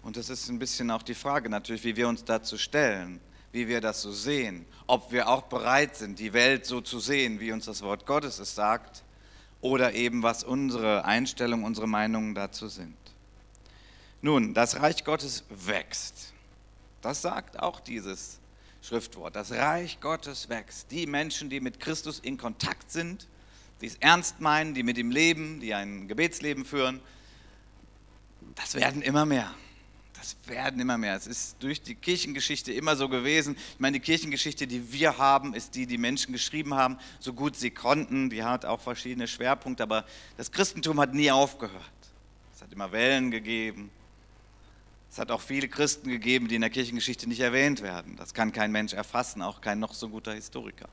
und 0.02 0.18
das 0.18 0.30
ist 0.30 0.50
ein 0.50 0.60
bisschen 0.60 0.92
auch 0.92 1.02
die 1.02 1.16
Frage 1.16 1.50
natürlich, 1.50 1.86
wie 1.86 1.96
wir 1.96 2.10
uns 2.10 2.26
dazu 2.26 2.58
stellen, 2.58 3.22
wie 3.54 3.68
wir 3.68 3.80
das 3.80 4.02
so 4.02 4.12
sehen, 4.12 4.66
ob 4.88 5.12
wir 5.12 5.30
auch 5.30 5.44
bereit 5.44 5.96
sind, 5.96 6.20
die 6.20 6.34
Welt 6.34 6.66
so 6.66 6.82
zu 6.82 7.00
sehen, 7.00 7.40
wie 7.40 7.52
uns 7.52 7.66
das 7.66 7.82
Wort 7.84 8.06
Gottes 8.06 8.40
es 8.40 8.56
sagt, 8.56 9.04
oder 9.62 9.94
eben 9.94 10.24
was 10.24 10.44
unsere 10.44 11.06
Einstellung, 11.06 11.64
unsere 11.64 11.88
Meinungen 11.88 12.36
dazu 12.36 12.68
sind. 12.68 12.98
Nun, 14.22 14.54
das 14.54 14.82
Reich 14.82 15.06
Gottes 15.06 15.46
wächst. 15.50 16.34
Das 17.02 17.22
sagt 17.22 17.60
auch 17.60 17.80
dieses 17.80 18.40
Schriftwort. 18.82 19.36
Das 19.36 19.52
Reich 19.52 20.00
Gottes 20.02 20.50
wächst. 20.50 20.92
Die 20.92 21.06
Menschen, 21.06 21.50
die 21.50 21.60
mit 21.60 21.80
Christus 21.80 22.20
in 22.20 22.38
Kontakt 22.38 22.92
sind, 22.92 23.28
die 23.82 23.88
es 23.88 23.96
ernst 23.98 24.42
meinen, 24.42 24.74
die 24.74 24.84
mit 24.84 24.98
ihm 24.98 25.12
leben, 25.12 25.60
die 25.60 25.74
ein 25.74 26.08
Gebetsleben 26.08 26.66
führen, 26.66 27.00
das 28.56 28.76
werden 28.76 29.02
immer 29.02 29.26
mehr. 29.26 29.54
Das 30.24 30.38
werden 30.48 30.80
immer 30.80 30.98
mehr. 30.98 31.18
Es 31.18 31.28
ist 31.28 31.58
durch 31.60 31.82
die 31.82 31.96
Kirchengeschichte 31.96 32.72
immer 32.72 32.96
so 32.96 33.10
gewesen. 33.10 33.58
Ich 33.74 33.80
meine, 33.82 34.00
die 34.00 34.06
Kirchengeschichte, 34.06 34.68
die 34.68 34.94
wir 34.94 35.18
haben, 35.18 35.54
ist 35.54 35.76
die, 35.76 35.86
die 35.86 35.98
Menschen 35.98 36.32
geschrieben 36.32 36.76
haben, 36.76 36.98
so 37.20 37.34
gut 37.34 37.58
sie 37.58 37.72
konnten. 37.72 38.30
Die 38.30 38.42
hat 38.42 38.64
auch 38.64 38.80
verschiedene 38.80 39.28
Schwerpunkte, 39.28 39.84
aber 39.84 40.06
das 40.38 40.50
Christentum 40.54 41.02
hat 41.02 41.14
nie 41.14 41.30
aufgehört. 41.30 41.74
Es 42.56 42.62
hat 42.62 42.72
immer 42.72 42.94
Wellen 42.94 43.32
gegeben. 43.32 43.90
Es 45.12 45.18
hat 45.18 45.30
auch 45.30 45.42
viele 45.42 45.68
Christen 45.68 46.08
gegeben, 46.08 46.48
die 46.48 46.56
in 46.56 46.62
der 46.62 46.70
Kirchengeschichte 46.70 47.28
nicht 47.28 47.42
erwähnt 47.42 47.82
werden. 47.82 48.16
Das 48.16 48.34
kann 48.34 48.54
kein 48.54 48.72
Mensch 48.72 48.94
erfassen, 48.94 49.42
auch 49.42 49.60
kein 49.60 49.80
noch 49.80 49.94
so 49.94 50.08
guter 50.08 50.34
Historiker. 50.34 50.88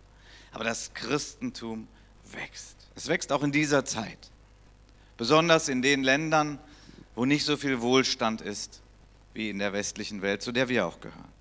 Aber 0.50 0.64
das 0.64 0.92
Christentum 0.92 1.86
wächst. 2.32 2.74
Es 2.96 3.06
wächst 3.06 3.30
auch 3.30 3.44
in 3.44 3.52
dieser 3.52 3.84
Zeit. 3.84 4.32
Besonders 5.16 5.68
in 5.68 5.82
den 5.82 6.02
Ländern, 6.02 6.58
wo 7.14 7.26
nicht 7.26 7.44
so 7.44 7.56
viel 7.56 7.80
Wohlstand 7.80 8.40
ist 8.40 8.82
wie 9.34 9.50
in 9.50 9.58
der 9.58 9.72
westlichen 9.72 10.22
Welt, 10.22 10.42
zu 10.42 10.52
der 10.52 10.68
wir 10.68 10.86
auch 10.86 11.00
gehören. 11.00 11.32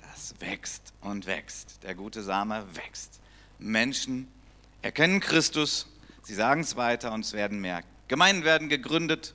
Das 0.00 0.34
wächst 0.40 0.92
und 1.00 1.26
wächst. 1.26 1.82
Der 1.82 1.94
gute 1.94 2.22
Same 2.22 2.64
wächst. 2.74 3.20
Menschen 3.58 4.28
erkennen 4.82 5.20
Christus, 5.20 5.86
sie 6.22 6.34
sagen 6.34 6.60
es 6.60 6.76
weiter 6.76 7.12
und 7.12 7.24
es 7.24 7.32
werden 7.32 7.60
mehr. 7.60 7.82
Gemeinden 8.08 8.44
werden 8.44 8.68
gegründet, 8.68 9.34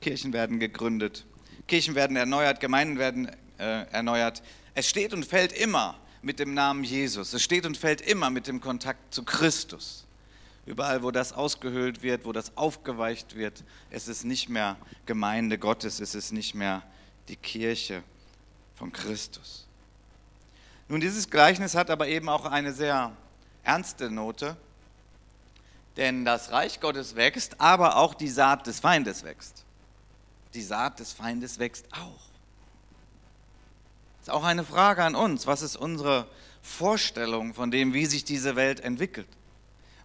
Kirchen 0.00 0.32
werden 0.32 0.58
gegründet, 0.58 1.26
Kirchen 1.66 1.94
werden 1.94 2.16
erneuert, 2.16 2.60
Gemeinden 2.60 2.98
werden 2.98 3.28
äh, 3.58 3.86
erneuert. 3.92 4.42
Es 4.74 4.88
steht 4.88 5.12
und 5.12 5.24
fällt 5.26 5.52
immer 5.52 5.98
mit 6.22 6.38
dem 6.38 6.54
Namen 6.54 6.84
Jesus. 6.84 7.32
Es 7.32 7.42
steht 7.42 7.66
und 7.66 7.76
fällt 7.76 8.00
immer 8.00 8.30
mit 8.30 8.46
dem 8.46 8.60
Kontakt 8.60 9.14
zu 9.14 9.24
Christus. 9.24 10.06
Überall, 10.70 11.02
wo 11.02 11.10
das 11.10 11.32
ausgehöhlt 11.32 12.04
wird, 12.04 12.24
wo 12.24 12.30
das 12.30 12.56
aufgeweicht 12.56 13.34
wird, 13.34 13.64
es 13.90 14.06
ist 14.06 14.22
nicht 14.22 14.48
mehr 14.48 14.76
Gemeinde 15.04 15.58
Gottes, 15.58 15.98
es 15.98 16.14
ist 16.14 16.30
nicht 16.30 16.54
mehr 16.54 16.84
die 17.26 17.34
Kirche 17.34 18.04
von 18.76 18.92
Christus. 18.92 19.66
Nun, 20.88 21.00
dieses 21.00 21.28
Gleichnis 21.28 21.74
hat 21.74 21.90
aber 21.90 22.06
eben 22.06 22.28
auch 22.28 22.44
eine 22.44 22.72
sehr 22.72 23.10
ernste 23.64 24.12
Note, 24.12 24.56
denn 25.96 26.24
das 26.24 26.52
Reich 26.52 26.78
Gottes 26.78 27.16
wächst, 27.16 27.60
aber 27.60 27.96
auch 27.96 28.14
die 28.14 28.28
Saat 28.28 28.68
des 28.68 28.78
Feindes 28.78 29.24
wächst. 29.24 29.64
Die 30.54 30.62
Saat 30.62 31.00
des 31.00 31.12
Feindes 31.12 31.58
wächst 31.58 31.86
auch. 31.94 32.28
Das 34.20 34.28
ist 34.28 34.30
auch 34.30 34.44
eine 34.44 34.62
Frage 34.62 35.02
an 35.02 35.16
uns. 35.16 35.48
Was 35.48 35.62
ist 35.62 35.74
unsere 35.74 36.28
Vorstellung 36.62 37.54
von 37.54 37.72
dem, 37.72 37.92
wie 37.92 38.06
sich 38.06 38.22
diese 38.22 38.54
Welt 38.54 38.78
entwickelt? 38.78 39.26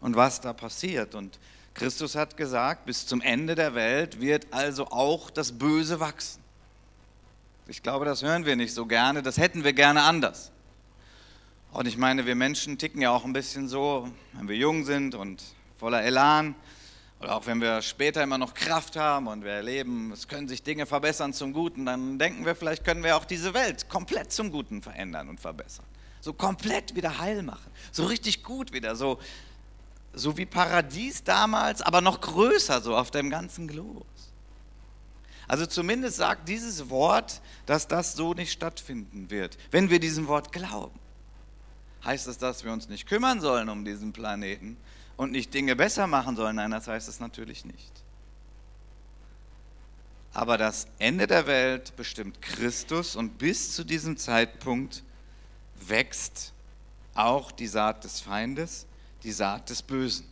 Und 0.06 0.16
was 0.16 0.40
da 0.40 0.54
passiert. 0.54 1.16
Und 1.16 1.40
Christus 1.74 2.14
hat 2.16 2.38
gesagt, 2.38 2.86
bis 2.86 3.08
zum 3.08 3.22
Ende 3.22 3.56
der 3.56 3.74
Welt 3.74 4.22
wird 4.22 4.46
also 4.52 4.86
auch 4.92 5.32
das 5.32 5.52
Böse 5.52 6.00
wachsen. 6.00 6.44
Ich 7.66 7.82
glaube, 7.82 8.06
das 8.06 8.22
hören 8.22 8.46
wir 8.46 8.56
nicht 8.56 8.72
so 8.72 8.86
gerne, 8.86 9.24
das 9.24 9.40
hätten 9.40 9.64
wir 9.64 9.74
gerne 9.74 10.04
anders. 10.04 10.52
Und 11.72 11.88
ich 11.88 11.98
meine, 11.98 12.28
wir 12.28 12.36
Menschen 12.36 12.78
ticken 12.78 13.02
ja 13.02 13.10
auch 13.10 13.26
ein 13.26 13.34
bisschen 13.34 13.68
so, 13.68 14.08
wenn 14.34 14.48
wir 14.48 14.56
jung 14.56 14.86
sind 14.86 15.16
und 15.16 15.42
voller 15.80 16.04
Elan, 16.04 16.54
oder 17.20 17.36
auch 17.36 17.48
wenn 17.48 17.60
wir 17.60 17.82
später 17.82 18.22
immer 18.22 18.38
noch 18.38 18.54
Kraft 18.54 18.98
haben 18.98 19.26
und 19.26 19.44
wir 19.44 19.54
erleben, 19.54 20.12
es 20.12 20.28
können 20.28 20.48
sich 20.48 20.62
Dinge 20.62 20.86
verbessern 20.86 21.34
zum 21.34 21.52
Guten, 21.52 21.84
dann 21.84 22.20
denken 22.20 22.46
wir, 22.46 22.54
vielleicht 22.54 22.84
können 22.84 23.04
wir 23.04 23.18
auch 23.18 23.26
diese 23.26 23.56
Welt 23.56 23.90
komplett 23.90 24.32
zum 24.32 24.52
Guten 24.52 24.84
verändern 24.84 25.30
und 25.30 25.40
verbessern. 25.40 25.86
So 26.22 26.32
komplett 26.32 26.96
wieder 26.96 27.18
heil 27.18 27.42
machen. 27.42 27.72
So 27.92 28.06
richtig 28.06 28.44
gut 28.44 28.72
wieder. 28.72 28.96
So, 28.96 29.20
so 30.16 30.38
wie 30.38 30.46
Paradies 30.46 31.24
damals, 31.24 31.82
aber 31.82 32.02
noch 32.02 32.22
größer, 32.22 32.82
so 32.82 32.96
auf 32.96 33.12
dem 33.12 33.30
ganzen 33.30 33.68
Globus. 33.68 34.06
Also 35.48 35.66
zumindest 35.66 36.18
sagt 36.18 36.50
dieses 36.50 36.90
Wort, 36.90 37.42
dass 37.66 37.88
das 37.88 38.14
so 38.14 38.34
nicht 38.34 38.52
stattfinden 38.52 39.30
wird, 39.30 39.58
wenn 39.72 39.90
wir 39.90 40.00
diesem 40.00 40.28
Wort 40.28 40.52
glauben. 40.52 41.00
Heißt 42.04 42.28
es, 42.28 42.38
dass 42.38 42.64
wir 42.64 42.72
uns 42.72 42.90
nicht 42.90 43.08
kümmern 43.08 43.42
sollen 43.42 43.70
um 43.70 43.86
diesen 43.86 44.14
Planeten 44.14 44.78
und 45.18 45.32
nicht 45.32 45.54
Dinge 45.54 45.76
besser 45.76 46.08
machen 46.08 46.36
sollen? 46.36 46.56
Nein, 46.56 46.72
das 46.72 46.88
heißt 46.88 47.08
es 47.08 47.20
natürlich 47.20 47.66
nicht. 47.66 47.92
Aber 50.34 50.58
das 50.58 50.88
Ende 51.00 51.28
der 51.28 51.48
Welt 51.48 51.96
bestimmt 51.96 52.42
Christus 52.42 53.16
und 53.16 53.38
bis 53.38 53.74
zu 53.74 53.84
diesem 53.84 54.18
Zeitpunkt 54.18 55.04
wächst 55.88 56.52
auch 57.14 57.52
die 57.52 57.68
Saat 57.68 58.04
des 58.04 58.20
Feindes 58.20 58.86
die 59.26 59.32
Saat 59.32 59.70
des 59.70 59.82
Bösen. 59.82 60.26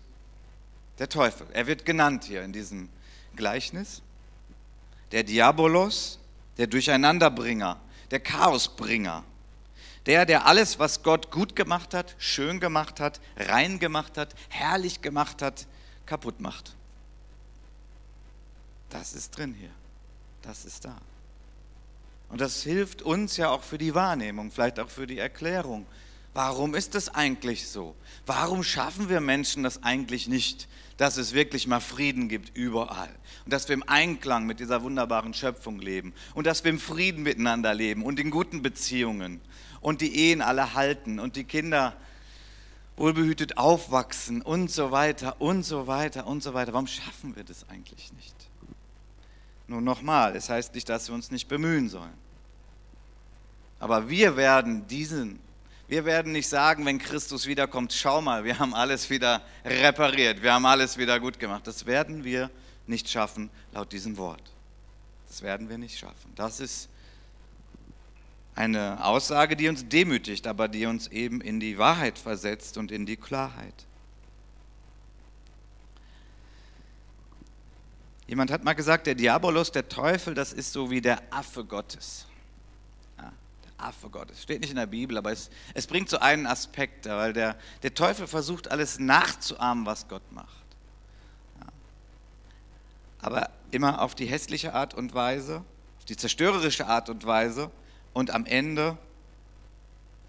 Der 1.00 1.10
Teufel. 1.10 1.48
Er 1.52 1.68
wird 1.68 1.86
genannt 1.86 2.24
hier 2.26 2.44
in 2.44 2.54
diesem 2.54 2.88
Gleichnis. 3.36 4.02
Der 5.12 5.24
Diabolos, 5.24 6.20
der 6.58 6.68
Durcheinanderbringer, 6.68 7.80
der 8.12 8.20
Chaosbringer. 8.20 9.24
Der, 10.06 10.26
der 10.26 10.46
alles, 10.46 10.80
was 10.80 11.02
Gott 11.02 11.32
gut 11.32 11.56
gemacht 11.56 11.94
hat, 11.94 12.16
schön 12.20 12.60
gemacht 12.60 13.00
hat, 13.00 13.20
rein 13.38 13.80
gemacht 13.80 14.18
hat, 14.18 14.36
herrlich 14.50 15.02
gemacht 15.02 15.42
hat, 15.42 15.66
kaputt 16.06 16.40
macht. 16.40 16.76
Das 18.90 19.14
ist 19.14 19.32
drin 19.32 19.56
hier. 19.58 19.72
Das 20.42 20.66
ist 20.66 20.86
da. 20.86 20.96
Und 22.30 22.42
das 22.42 22.64
hilft 22.64 23.02
uns 23.02 23.38
ja 23.38 23.50
auch 23.50 23.64
für 23.64 23.78
die 23.78 23.96
Wahrnehmung, 23.96 24.52
vielleicht 24.52 24.80
auch 24.80 24.90
für 24.90 25.08
die 25.08 25.20
Erklärung 25.20 25.86
Warum 26.34 26.74
ist 26.74 26.96
das 26.96 27.14
eigentlich 27.14 27.68
so? 27.68 27.96
Warum 28.26 28.64
schaffen 28.64 29.08
wir 29.08 29.22
Menschen 29.22 29.64
das 29.64 29.84
eigentlich 29.84 30.28
nicht, 30.28 30.68
dass 30.98 31.18
es 31.18 31.34
wirklich 31.34 31.68
mal 31.68 31.80
Frieden 31.80 32.28
gibt 32.28 32.56
überall? 32.58 33.14
Und 33.46 33.54
dass 33.54 33.68
wir 33.68 33.76
im 33.76 33.88
Einklang 33.88 34.46
mit 34.46 34.60
dieser 34.60 34.82
wunderbaren 34.82 35.34
Schöpfung 35.34 35.80
leben 35.80 36.14
und 36.34 36.48
dass 36.48 36.64
wir 36.64 36.72
im 36.72 36.80
Frieden 36.80 37.24
miteinander 37.24 37.74
leben 37.76 38.04
und 38.04 38.20
in 38.20 38.32
guten 38.32 38.64
Beziehungen 38.64 39.42
und 39.82 40.02
die 40.02 40.16
Ehen 40.16 40.42
alle 40.42 40.74
halten 40.74 41.20
und 41.20 41.36
die 41.36 41.44
Kinder 41.44 41.96
wohlbehütet 42.96 43.58
aufwachsen 43.58 44.42
und 44.42 44.72
so 44.72 44.92
weiter 44.92 45.40
und 45.40 45.64
so 45.64 45.86
weiter 45.88 46.26
und 46.26 46.42
so 46.42 46.54
weiter. 46.54 46.74
Warum 46.74 46.88
schaffen 46.88 47.36
wir 47.36 47.44
das 47.44 47.70
eigentlich 47.70 48.12
nicht? 48.14 48.36
Nun 49.68 49.84
nochmal, 49.84 50.36
es 50.36 50.50
heißt 50.50 50.74
nicht, 50.74 50.90
dass 50.90 51.08
wir 51.10 51.16
uns 51.16 51.32
nicht 51.32 51.48
bemühen 51.48 51.90
sollen. 51.90 52.14
Aber 53.80 54.10
wir 54.10 54.36
werden 54.38 54.88
diesen 54.88 55.40
wir 55.94 56.06
werden 56.06 56.32
nicht 56.32 56.50
sagen, 56.50 56.88
wenn 56.88 56.98
Christus 56.98 57.46
wiederkommt, 57.46 57.94
schau 57.94 58.20
mal, 58.20 58.44
wir 58.44 58.58
haben 58.58 58.74
alles 58.74 59.12
wieder 59.12 59.44
repariert, 59.64 60.42
wir 60.42 60.52
haben 60.52 60.66
alles 60.66 60.98
wieder 60.98 61.20
gut 61.20 61.38
gemacht. 61.38 61.68
Das 61.68 61.86
werden 61.86 62.24
wir 62.24 62.50
nicht 62.88 63.08
schaffen 63.08 63.52
laut 63.74 63.92
diesem 63.92 64.18
Wort. 64.18 64.42
Das 65.28 65.44
werden 65.44 65.70
wir 65.70 65.78
nicht 65.78 66.00
schaffen. 66.00 66.32
Das 66.34 66.60
ist 66.60 66.90
eine 68.56 69.06
Aussage, 69.06 69.56
die 69.56 69.70
uns 69.70 69.88
demütigt, 69.88 70.48
aber 70.48 70.68
die 70.68 70.88
uns 70.88 71.10
eben 71.10 71.42
in 71.42 71.60
die 71.60 71.78
Wahrheit 71.78 72.18
versetzt 72.18 72.80
und 72.80 72.92
in 72.92 73.06
die 73.06 73.18
Klarheit. 73.18 73.86
Jemand 78.26 78.50
hat 78.50 78.64
mal 78.64 78.74
gesagt, 78.74 79.06
der 79.06 79.14
Diabolos, 79.14 79.72
der 79.72 79.88
Teufel, 79.88 80.34
das 80.34 80.54
ist 80.54 80.74
so 80.74 80.90
wie 80.90 81.02
der 81.02 81.22
Affe 81.30 81.64
Gottes. 81.64 82.26
Der 83.84 83.90
Affe 83.90 84.10
Gottes. 84.10 84.42
Steht 84.42 84.62
nicht 84.62 84.70
in 84.70 84.78
der 84.78 84.86
Bibel, 84.86 85.18
aber 85.18 85.32
es, 85.32 85.50
es 85.74 85.88
bringt 85.88 86.10
so 86.10 86.18
einen 86.20 86.48
Aspekt, 86.48 87.06
weil 87.06 87.34
der, 87.34 87.58
der 87.82 87.94
Teufel 87.94 88.28
versucht 88.28 88.72
alles 88.72 88.98
nachzuahmen, 88.98 89.86
was 89.86 90.08
Gott 90.08 90.32
macht. 90.32 90.64
Ja. 91.60 91.68
Aber 93.22 93.50
immer 93.72 94.02
auf 94.02 94.16
die 94.16 94.26
hässliche 94.26 94.74
Art 94.74 94.94
und 94.94 95.14
Weise, 95.14 95.64
auf 96.00 96.06
die 96.06 96.16
zerstörerische 96.16 96.88
Art 96.88 97.10
und 97.10 97.26
Weise 97.26 97.72
und 98.14 98.32
am 98.32 98.46
Ende 98.46 98.98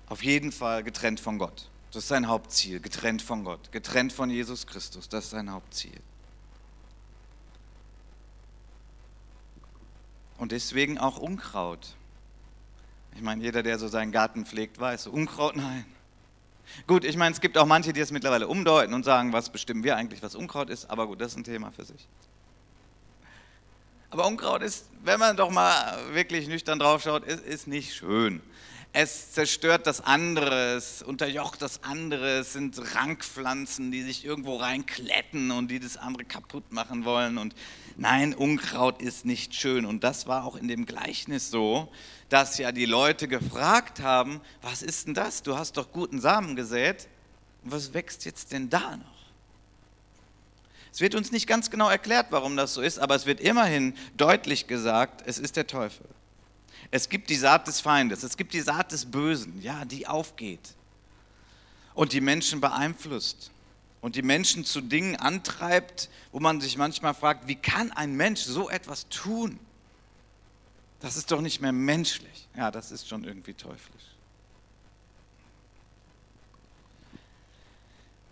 auf 0.08 0.24
jeden 0.24 0.50
Fall 0.50 0.82
getrennt 0.82 1.20
von 1.20 1.38
Gott. 1.38 1.70
Das 1.92 2.02
ist 2.02 2.08
sein 2.08 2.26
Hauptziel, 2.26 2.80
getrennt 2.80 3.22
von 3.22 3.44
Gott, 3.44 3.70
getrennt 3.70 4.12
von 4.12 4.30
Jesus 4.30 4.66
Christus. 4.66 5.08
Das 5.08 5.26
ist 5.26 5.30
sein 5.30 5.52
Hauptziel. 5.52 6.00
Und 10.38 10.50
deswegen 10.50 10.98
auch 10.98 11.18
Unkraut. 11.18 11.94
Ich 13.16 13.22
meine, 13.22 13.42
jeder, 13.42 13.62
der 13.62 13.78
so 13.78 13.88
seinen 13.88 14.12
Garten 14.12 14.44
pflegt, 14.44 14.80
weiß, 14.80 15.06
Unkraut 15.06 15.56
nein. 15.56 15.84
Gut, 16.86 17.04
ich 17.04 17.16
meine, 17.16 17.32
es 17.32 17.40
gibt 17.40 17.56
auch 17.58 17.66
manche, 17.66 17.92
die 17.92 18.00
es 18.00 18.10
mittlerweile 18.10 18.48
umdeuten 18.48 18.94
und 18.94 19.04
sagen, 19.04 19.32
was 19.32 19.50
bestimmen 19.50 19.84
wir 19.84 19.96
eigentlich, 19.96 20.22
was 20.22 20.34
Unkraut 20.34 20.70
ist, 20.70 20.90
aber 20.90 21.06
gut, 21.06 21.20
das 21.20 21.32
ist 21.32 21.38
ein 21.38 21.44
Thema 21.44 21.70
für 21.70 21.84
sich. 21.84 22.08
Aber 24.10 24.26
Unkraut 24.26 24.62
ist, 24.62 24.86
wenn 25.02 25.18
man 25.18 25.36
doch 25.36 25.50
mal 25.50 25.98
wirklich 26.12 26.48
nüchtern 26.48 26.78
drauf 26.78 27.02
schaut, 27.02 27.24
ist, 27.24 27.44
ist 27.44 27.66
nicht 27.66 27.94
schön. 27.94 28.40
Es 28.92 29.32
zerstört 29.32 29.88
das 29.88 30.00
andere, 30.00 30.76
es 30.76 31.02
unterjocht 31.02 31.60
das 31.60 31.82
andere, 31.82 32.38
es 32.38 32.52
sind 32.52 32.80
Rankpflanzen, 32.94 33.90
die 33.90 34.02
sich 34.02 34.24
irgendwo 34.24 34.56
reinkletten 34.56 35.50
und 35.50 35.68
die 35.68 35.80
das 35.80 35.96
andere 35.96 36.24
kaputt 36.24 36.70
machen 36.70 37.04
wollen. 37.04 37.36
Und 37.38 37.56
nein, 37.96 38.34
Unkraut 38.34 39.02
ist 39.02 39.24
nicht 39.24 39.52
schön. 39.52 39.84
Und 39.84 40.04
das 40.04 40.28
war 40.28 40.44
auch 40.44 40.54
in 40.54 40.68
dem 40.68 40.86
Gleichnis 40.86 41.50
so, 41.50 41.90
dass 42.28 42.58
ja 42.58 42.72
die 42.72 42.86
Leute 42.86 43.28
gefragt 43.28 44.00
haben, 44.00 44.40
was 44.62 44.82
ist 44.82 45.06
denn 45.06 45.14
das? 45.14 45.42
Du 45.42 45.56
hast 45.56 45.76
doch 45.76 45.92
guten 45.92 46.20
Samen 46.20 46.56
gesät. 46.56 47.08
Was 47.62 47.94
wächst 47.94 48.24
jetzt 48.24 48.52
denn 48.52 48.68
da 48.70 48.96
noch? 48.96 49.14
Es 50.92 51.00
wird 51.00 51.16
uns 51.16 51.32
nicht 51.32 51.48
ganz 51.48 51.70
genau 51.70 51.88
erklärt, 51.88 52.26
warum 52.30 52.56
das 52.56 52.74
so 52.74 52.80
ist, 52.80 52.98
aber 53.00 53.16
es 53.16 53.26
wird 53.26 53.40
immerhin 53.40 53.94
deutlich 54.16 54.68
gesagt, 54.68 55.24
es 55.26 55.38
ist 55.38 55.56
der 55.56 55.66
Teufel. 55.66 56.06
Es 56.92 57.08
gibt 57.08 57.30
die 57.30 57.36
Saat 57.36 57.66
des 57.66 57.80
Feindes, 57.80 58.22
es 58.22 58.36
gibt 58.36 58.52
die 58.52 58.60
Saat 58.60 58.92
des 58.92 59.06
Bösen, 59.06 59.60
ja, 59.60 59.84
die 59.84 60.06
aufgeht 60.06 60.74
und 61.94 62.12
die 62.12 62.20
Menschen 62.20 62.60
beeinflusst 62.60 63.50
und 64.02 64.14
die 64.14 64.22
Menschen 64.22 64.64
zu 64.64 64.80
Dingen 64.80 65.16
antreibt, 65.16 66.10
wo 66.30 66.38
man 66.38 66.60
sich 66.60 66.76
manchmal 66.76 67.14
fragt, 67.14 67.48
wie 67.48 67.56
kann 67.56 67.90
ein 67.90 68.14
Mensch 68.14 68.42
so 68.42 68.68
etwas 68.70 69.08
tun? 69.08 69.58
Das 71.00 71.16
ist 71.16 71.30
doch 71.30 71.40
nicht 71.40 71.60
mehr 71.60 71.72
menschlich. 71.72 72.48
Ja, 72.56 72.70
das 72.70 72.90
ist 72.90 73.08
schon 73.08 73.24
irgendwie 73.24 73.54
teuflisch. 73.54 74.04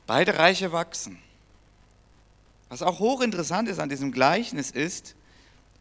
Beide 0.07 0.38
Reiche 0.38 0.73
wachsen. 0.73 1.19
Was 2.69 2.83
auch 2.83 2.99
hochinteressant 2.99 3.69
ist 3.69 3.78
an 3.78 3.88
diesem 3.88 4.12
Gleichnis 4.12 4.71
ist, 4.71 5.14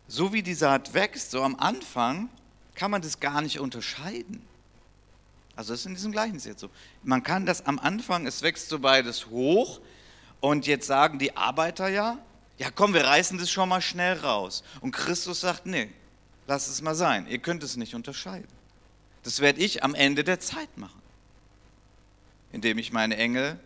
so 0.08 0.34
wie 0.34 0.44
die 0.44 0.54
Saat 0.54 0.94
wächst, 0.94 1.32
so 1.32 1.42
am 1.42 1.56
Anfang 1.56 2.30
kann 2.76 2.92
man 2.92 3.02
das 3.02 3.20
gar 3.20 3.42
nicht 3.42 3.60
unterscheiden. 3.60 4.46
Also 5.56 5.74
das 5.74 5.82
ist 5.82 5.86
in 5.86 5.96
diesem 5.96 6.12
Gleichnis 6.12 6.46
jetzt 6.46 6.60
so. 6.60 6.70
Man 7.04 7.24
kann 7.24 7.46
das 7.46 7.66
am 7.66 7.80
Anfang, 7.80 8.26
es 8.26 8.42
wächst 8.42 8.70
so 8.70 8.80
beides 8.80 9.28
hoch 9.28 9.80
und 10.40 10.68
jetzt 10.68 10.88
sagen 10.88 11.20
die 11.20 11.38
Arbeiter 11.38 11.88
ja, 11.88 12.18
ja 12.58 12.70
komm, 12.72 12.94
wir 12.94 13.06
reißen 13.06 13.38
das 13.38 13.50
schon 13.50 13.70
mal 13.70 13.82
schnell 13.82 14.18
raus. 14.20 14.64
Und 14.82 14.92
Christus 14.92 15.42
sagt, 15.42 15.66
nee, 15.66 15.90
lass 16.48 16.68
es 16.68 16.82
mal 16.82 16.96
sein, 16.96 17.28
ihr 17.28 17.40
könnt 17.40 17.64
es 17.64 17.78
nicht 17.78 17.96
unterscheiden. 17.96 18.48
Das 19.24 19.40
werde 19.40 19.60
ich 19.60 19.84
am 19.84 19.96
Ende 19.96 20.24
der 20.24 20.40
Zeit 20.40 20.78
machen, 20.78 21.02
indem 22.52 22.78
ich 22.78 22.92
meine 22.92 23.18
Engel 23.18 23.60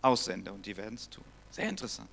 aussende 0.00 0.52
und 0.52 0.66
die 0.66 0.76
werden 0.76 0.94
es 0.94 1.08
tun. 1.08 1.24
Sehr 1.50 1.68
interessant. 1.68 2.08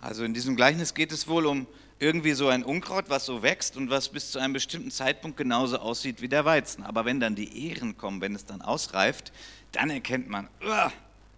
Also 0.00 0.24
in 0.24 0.34
diesem 0.34 0.56
Gleichnis 0.56 0.94
geht 0.94 1.12
es 1.12 1.28
wohl 1.28 1.46
um 1.46 1.66
irgendwie 1.98 2.32
so 2.32 2.48
ein 2.48 2.64
Unkraut, 2.64 3.10
was 3.10 3.26
so 3.26 3.42
wächst 3.42 3.76
und 3.76 3.90
was 3.90 4.08
bis 4.08 4.30
zu 4.30 4.38
einem 4.38 4.54
bestimmten 4.54 4.90
Zeitpunkt 4.90 5.36
genauso 5.36 5.78
aussieht 5.78 6.22
wie 6.22 6.28
der 6.28 6.46
Weizen. 6.46 6.82
Aber 6.82 7.04
wenn 7.04 7.20
dann 7.20 7.34
die 7.34 7.68
Ähren 7.68 7.98
kommen, 7.98 8.22
wenn 8.22 8.34
es 8.34 8.46
dann 8.46 8.62
ausreift, 8.62 9.32
dann 9.72 9.90
erkennt 9.90 10.28
man 10.28 10.48
uh, 10.62 10.90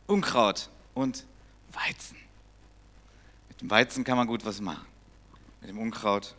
Unkraut 0.06 0.70
und 0.94 1.26
Weizen. 1.72 2.16
Mit 3.48 3.60
dem 3.60 3.70
Weizen 3.70 4.04
kann 4.04 4.16
man 4.16 4.28
gut 4.28 4.44
was 4.44 4.60
machen. 4.60 4.86
Mit 5.60 5.70
dem 5.70 5.78
Unkraut 5.78 6.36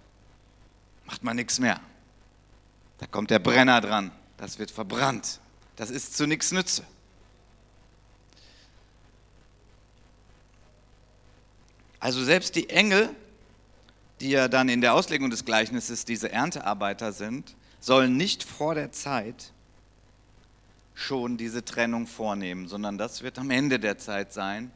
macht 1.05 1.23
man 1.23 1.35
nichts 1.35 1.59
mehr. 1.59 1.79
Da 2.99 3.07
kommt 3.07 3.31
der 3.31 3.39
Brenner 3.39 3.81
dran. 3.81 4.11
Das 4.37 4.59
wird 4.59 4.71
verbrannt. 4.71 5.39
Das 5.75 5.89
ist 5.89 6.15
zu 6.15 6.27
nichts 6.27 6.51
Nütze. 6.51 6.83
Also 11.99 12.23
selbst 12.23 12.55
die 12.55 12.69
Engel, 12.69 13.09
die 14.19 14.29
ja 14.31 14.47
dann 14.47 14.67
in 14.67 14.81
der 14.81 14.93
Auslegung 14.93 15.29
des 15.29 15.45
Gleichnisses 15.45 16.05
diese 16.05 16.31
Erntearbeiter 16.31 17.13
sind, 17.13 17.55
sollen 17.79 18.17
nicht 18.17 18.43
vor 18.43 18.75
der 18.75 18.91
Zeit 18.91 19.51
schon 20.93 21.37
diese 21.37 21.65
Trennung 21.65 22.07
vornehmen, 22.07 22.67
sondern 22.67 22.97
das 22.97 23.23
wird 23.23 23.39
am 23.39 23.49
Ende 23.49 23.79
der 23.79 23.97
Zeit 23.97 24.33
sein, 24.33 24.71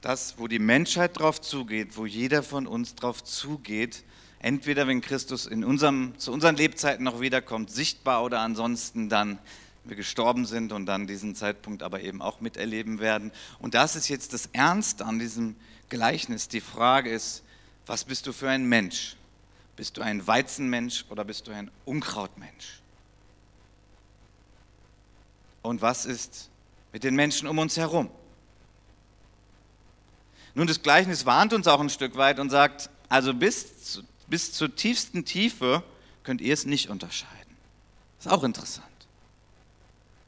das, 0.00 0.38
wo 0.38 0.46
die 0.46 0.58
Menschheit 0.58 1.18
drauf 1.18 1.40
zugeht, 1.40 1.96
wo 1.96 2.06
jeder 2.06 2.42
von 2.42 2.66
uns 2.66 2.94
drauf 2.94 3.24
zugeht, 3.24 4.04
entweder 4.40 4.86
wenn 4.86 5.00
Christus 5.00 5.46
in 5.46 5.64
unserem, 5.64 6.14
zu 6.18 6.32
unseren 6.32 6.56
Lebzeiten 6.56 7.04
noch 7.04 7.20
wiederkommt, 7.20 7.70
sichtbar 7.70 8.24
oder 8.24 8.40
ansonsten 8.40 9.08
dann 9.08 9.38
wir 9.84 9.96
gestorben 9.96 10.44
sind 10.44 10.72
und 10.72 10.86
dann 10.86 11.06
diesen 11.06 11.34
Zeitpunkt 11.34 11.82
aber 11.82 12.02
eben 12.02 12.20
auch 12.20 12.40
miterleben 12.40 13.00
werden. 13.00 13.32
Und 13.58 13.74
das 13.74 13.96
ist 13.96 14.08
jetzt 14.08 14.32
das 14.34 14.46
Ernste 14.52 15.04
an 15.04 15.18
diesem 15.18 15.56
Gleichnis. 15.88 16.48
Die 16.48 16.60
Frage 16.60 17.10
ist, 17.10 17.42
was 17.86 18.04
bist 18.04 18.26
du 18.26 18.32
für 18.32 18.50
ein 18.50 18.66
Mensch? 18.66 19.16
Bist 19.76 19.96
du 19.96 20.02
ein 20.02 20.26
Weizenmensch 20.26 21.06
oder 21.08 21.24
bist 21.24 21.46
du 21.46 21.52
ein 21.52 21.70
Unkrautmensch? 21.84 22.80
Und 25.62 25.80
was 25.82 26.04
ist 26.04 26.50
mit 26.92 27.04
den 27.04 27.14
Menschen 27.14 27.48
um 27.48 27.58
uns 27.58 27.76
herum? 27.76 28.10
Nun, 30.54 30.66
das 30.66 30.82
Gleichnis 30.82 31.24
warnt 31.24 31.52
uns 31.52 31.66
auch 31.66 31.80
ein 31.80 31.90
Stück 31.90 32.16
weit 32.16 32.40
und 32.40 32.50
sagt, 32.50 32.90
also 33.08 33.32
bis, 33.32 34.02
bis 34.28 34.52
zur 34.52 34.74
tiefsten 34.74 35.24
Tiefe 35.24 35.82
könnt 36.22 36.40
ihr 36.40 36.54
es 36.54 36.66
nicht 36.66 36.90
unterscheiden. 36.90 37.56
Ist 38.18 38.28
auch 38.28 38.44
interessant. 38.44 38.86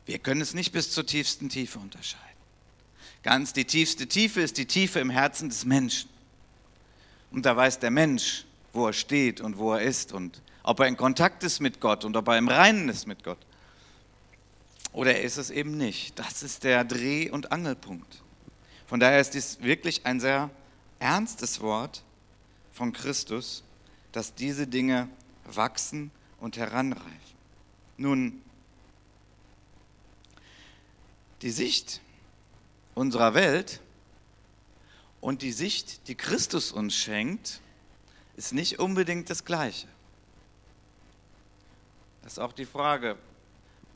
Wir 0.07 0.19
können 0.19 0.41
es 0.41 0.55
nicht 0.55 0.73
bis 0.73 0.91
zur 0.91 1.07
tiefsten 1.07 1.49
Tiefe 1.49 1.79
unterscheiden. 1.79 2.25
Ganz 3.23 3.53
die 3.53 3.65
tiefste 3.65 4.07
Tiefe 4.07 4.41
ist 4.41 4.57
die 4.57 4.67
Tiefe 4.67 5.01
im 5.01 5.11
Herzen 5.11 5.49
des 5.49 5.65
Menschen. 5.65 6.09
Und 7.31 7.47
da 7.47 7.57
weiß 7.57 7.79
der 7.79 7.91
Mensch, 7.91 8.45
wo 8.73 8.87
er 8.87 8.93
steht 8.93 9.41
und 9.41 9.59
wo 9.59 9.75
er 9.75 9.83
ist 9.83 10.13
und 10.13 10.41
ob 10.63 10.81
er 10.81 10.87
in 10.87 10.97
Kontakt 10.97 11.45
ist 11.45 11.61
mit 11.61 11.81
Gott 11.81 12.05
und 12.05 12.17
ob 12.17 12.29
er 12.29 12.39
im 12.39 12.49
Reinen 12.49 12.89
ist 12.89 13.07
mit 13.07 13.23
Gott. 13.25 13.39
Oder 14.93 15.17
er 15.17 15.23
ist 15.23 15.37
es 15.37 15.51
eben 15.51 15.77
nicht. 15.77 16.19
Das 16.19 16.43
ist 16.43 16.65
der 16.65 16.85
Dreh- 16.85 17.31
und 17.31 17.53
Angelpunkt. 17.53 18.23
Von 18.87 18.99
daher 18.99 19.21
ist 19.21 19.35
dies 19.35 19.59
wirklich 19.61 20.07
ein 20.07 20.19
sehr 20.19 20.51
ernstes 20.99 21.61
Wort 21.61 22.03
von 22.73 22.93
Christus, 22.93 23.63
dass 24.13 24.35
diese 24.35 24.67
Dinge 24.67 25.09
wachsen 25.45 26.11
und 26.41 26.57
heranreifen. 26.57 27.11
Nun, 27.97 28.41
die 31.43 31.51
Sicht 31.51 32.01
unserer 32.95 33.35
Welt 33.35 33.81
und 35.21 35.43
die 35.43 35.53
Sicht, 35.53 36.09
die 36.09 36.15
Christus 36.15 36.73
uns 36.73 36.95
schenkt, 36.95 37.61
ist 38.37 38.53
nicht 38.53 38.79
unbedingt 38.79 39.31
das 39.31 39.45
Gleiche. 39.45 39.87
Das 42.23 42.33
ist 42.33 42.39
auch 42.39 42.53
die 42.53 42.67
Frage, 42.67 43.17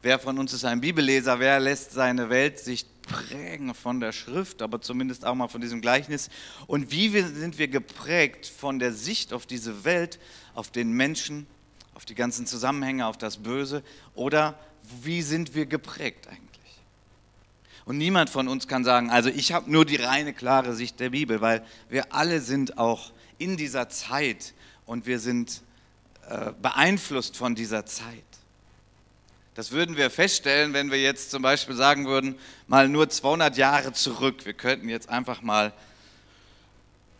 wer 0.03 0.19
von 0.19 0.39
uns 0.39 0.53
ist 0.53 0.65
ein 0.65 0.81
Bibelleser, 0.81 1.39
wer 1.39 1.61
lässt 1.61 1.93
seine 1.93 2.31
Weltsicht 2.31 2.89
prägen 3.07 3.75
von 3.75 4.01
der 4.01 4.13
Schrift, 4.13 4.63
aber 4.63 4.81
zumindest 4.81 5.25
auch 5.25 5.35
mal 5.35 5.49
von 5.49 5.61
diesem 5.61 5.81
Gleichnis. 5.81 6.31
Und 6.67 6.91
wie 6.91 7.09
sind 7.09 7.59
wir 7.59 7.69
geprägt 7.69 8.47
von 8.47 8.79
der 8.79 8.93
Sicht 8.93 9.33
auf 9.33 9.47
diese 9.47 9.85
Welt, 9.85 10.19
auf 10.55 10.71
den 10.71 10.93
Menschen, 10.93 11.47
auf 11.95 12.05
die 12.05 12.15
ganzen 12.15 12.47
Zusammenhänge, 12.47 13.07
auf 13.07 13.19
das 13.19 13.39
Böse? 13.39 13.83
Oder 14.15 14.59
wie 15.03 15.23
sind 15.23 15.55
wir 15.55 15.67
geprägt 15.67 16.29
eigentlich? 16.29 16.51
Und 17.85 17.99
niemand 17.99 18.31
von 18.31 18.49
uns 18.49 18.67
kann 18.67 18.85
sagen, 18.85 19.11
also 19.11 19.29
ich 19.29 19.53
habe 19.53 19.71
nur 19.71 19.85
die 19.85 19.97
reine, 19.97 20.33
klare 20.33 20.75
Sicht 20.75 21.01
der 21.01 21.11
Bibel, 21.11 21.41
weil 21.41 21.65
wir 21.89 22.15
alle 22.15 22.41
sind 22.41 22.79
auch 22.79 23.13
in 23.39 23.57
dieser 23.57 23.89
Zeit 23.89 24.55
und 24.87 25.07
wir 25.07 25.19
sind 25.19 25.63
äh, 26.29 26.53
beeinflusst 26.63 27.37
von 27.37 27.55
dieser 27.55 27.85
Zeit. 27.85 28.25
Das 29.55 29.71
würden 29.71 29.97
wir 29.97 30.11
feststellen, 30.11 30.73
wenn 30.73 30.91
wir 30.91 31.01
jetzt 31.01 31.31
zum 31.31 31.43
Beispiel 31.43 31.77
sagen 31.77 32.07
würden, 32.07 32.37
mal 32.67 32.89
nur 32.89 33.09
200 33.09 33.57
Jahre 33.57 33.93
zurück. 33.93 34.45
Wir 34.45 34.55
könnten 34.55 34.89
jetzt 34.89 35.09
einfach 35.09 35.43
mal 35.43 35.73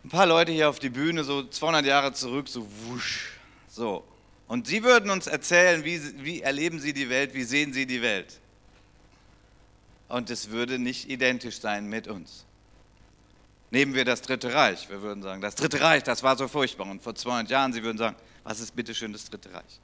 ein 0.03 0.09
paar 0.09 0.25
Leute 0.25 0.51
hier 0.51 0.69
auf 0.69 0.79
die 0.79 0.89
Bühne, 0.89 1.23
so 1.23 1.47
200 1.47 1.85
Jahre 1.85 2.13
zurück, 2.13 2.49
so 2.49 2.67
wusch, 2.87 3.31
so. 3.69 4.03
Und 4.47 4.67
sie 4.67 4.83
würden 4.83 5.09
uns 5.09 5.27
erzählen, 5.27 5.83
wie, 5.83 5.99
wie 6.23 6.41
erleben 6.41 6.79
sie 6.79 6.93
die 6.93 7.09
Welt, 7.09 7.33
wie 7.33 7.43
sehen 7.43 7.73
sie 7.73 7.85
die 7.85 8.01
Welt. 8.01 8.39
Und 10.07 10.29
es 10.29 10.51
würde 10.51 10.77
nicht 10.77 11.09
identisch 11.09 11.59
sein 11.59 11.87
mit 11.87 12.07
uns. 12.07 12.45
Nehmen 13.71 13.95
wir 13.95 14.05
das 14.05 14.21
Dritte 14.21 14.53
Reich. 14.53 14.89
Wir 14.89 15.01
würden 15.01 15.23
sagen, 15.23 15.41
das 15.41 15.55
Dritte 15.55 15.81
Reich, 15.81 16.03
das 16.03 16.21
war 16.21 16.37
so 16.37 16.47
furchtbar. 16.47 16.87
Und 16.87 17.01
vor 17.01 17.15
200 17.15 17.49
Jahren, 17.49 17.73
sie 17.73 17.81
würden 17.81 17.97
sagen, 17.97 18.15
was 18.43 18.59
ist 18.59 18.75
bitte 18.75 18.93
schön 18.93 19.11
das 19.11 19.27
Dritte 19.27 19.51
Reich? 19.51 19.79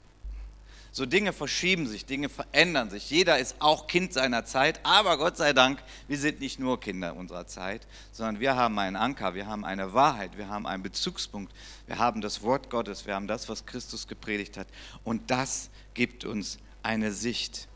So 0.94 1.06
Dinge 1.06 1.32
verschieben 1.32 1.88
sich, 1.88 2.06
Dinge 2.06 2.28
verändern 2.28 2.90
sich. 2.90 3.10
Jeder 3.10 3.40
ist 3.40 3.56
auch 3.60 3.88
Kind 3.88 4.12
seiner 4.12 4.44
Zeit, 4.44 4.82
aber 4.84 5.18
Gott 5.18 5.38
sei 5.38 5.54
Dank, 5.54 5.82
wir 6.10 6.18
sind 6.18 6.42
nicht 6.42 6.60
nur 6.60 6.82
Kinder 6.82 7.16
unserer 7.16 7.48
Zeit, 7.48 7.88
sondern 8.12 8.42
wir 8.42 8.58
haben 8.58 8.78
einen 8.78 8.98
Anker, 8.98 9.34
wir 9.34 9.48
haben 9.48 9.64
eine 9.64 9.94
Wahrheit, 9.94 10.38
wir 10.38 10.50
haben 10.50 10.68
einen 10.68 10.84
Bezugspunkt, 10.84 11.54
wir 11.88 11.98
haben 11.98 12.20
das 12.20 12.42
Wort 12.42 12.70
Gottes, 12.70 13.06
wir 13.06 13.16
haben 13.16 13.28
das, 13.28 13.48
was 13.48 13.66
Christus 13.66 14.10
gepredigt 14.10 14.58
hat. 14.58 14.68
Und 15.06 15.32
das 15.32 15.70
gibt 15.94 16.26
uns 16.26 16.60
eine 16.84 17.14
Sicht 17.14 17.70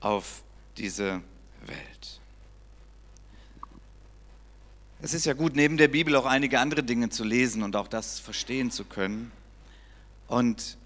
auf 0.00 0.42
diese 0.76 1.22
Welt. 1.64 2.20
Es 5.00 5.14
ist 5.14 5.24
ja 5.24 5.32
gut, 5.32 5.56
neben 5.56 5.78
der 5.78 5.88
Bibel 5.88 6.14
auch 6.14 6.26
einige 6.26 6.60
andere 6.60 6.82
Dinge 6.82 7.08
zu 7.08 7.24
lesen 7.24 7.62
und 7.62 7.74
auch 7.74 7.88
das 7.88 8.18
verstehen 8.18 8.70
zu 8.70 8.84
können. 8.84 9.32
Und 10.28 10.76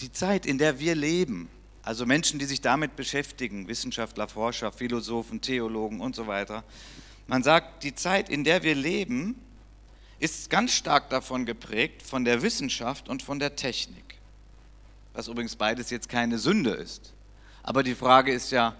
die 0.00 0.12
Zeit, 0.12 0.46
in 0.46 0.58
der 0.58 0.78
wir 0.78 0.94
leben, 0.94 1.48
also 1.82 2.06
Menschen, 2.06 2.38
die 2.38 2.44
sich 2.44 2.60
damit 2.60 2.96
beschäftigen, 2.96 3.68
Wissenschaftler, 3.68 4.28
Forscher, 4.28 4.72
Philosophen, 4.72 5.40
Theologen 5.40 6.00
und 6.00 6.14
so 6.14 6.26
weiter, 6.26 6.64
man 7.26 7.42
sagt, 7.42 7.82
die 7.82 7.94
Zeit, 7.94 8.28
in 8.28 8.44
der 8.44 8.62
wir 8.62 8.74
leben, 8.74 9.36
ist 10.18 10.50
ganz 10.50 10.72
stark 10.72 11.10
davon 11.10 11.46
geprägt, 11.46 12.02
von 12.02 12.24
der 12.24 12.42
Wissenschaft 12.42 13.08
und 13.08 13.22
von 13.22 13.38
der 13.38 13.56
Technik. 13.56 14.16
Was 15.12 15.28
übrigens 15.28 15.56
beides 15.56 15.90
jetzt 15.90 16.08
keine 16.08 16.38
Sünde 16.38 16.70
ist. 16.70 17.12
Aber 17.62 17.82
die 17.82 17.94
Frage 17.94 18.32
ist 18.32 18.50
ja, 18.50 18.74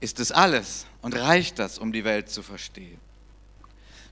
ist 0.00 0.20
es 0.20 0.32
alles 0.32 0.86
und 1.02 1.14
reicht 1.14 1.58
das, 1.58 1.78
um 1.78 1.92
die 1.92 2.04
Welt 2.04 2.28
zu 2.28 2.42
verstehen? 2.42 2.98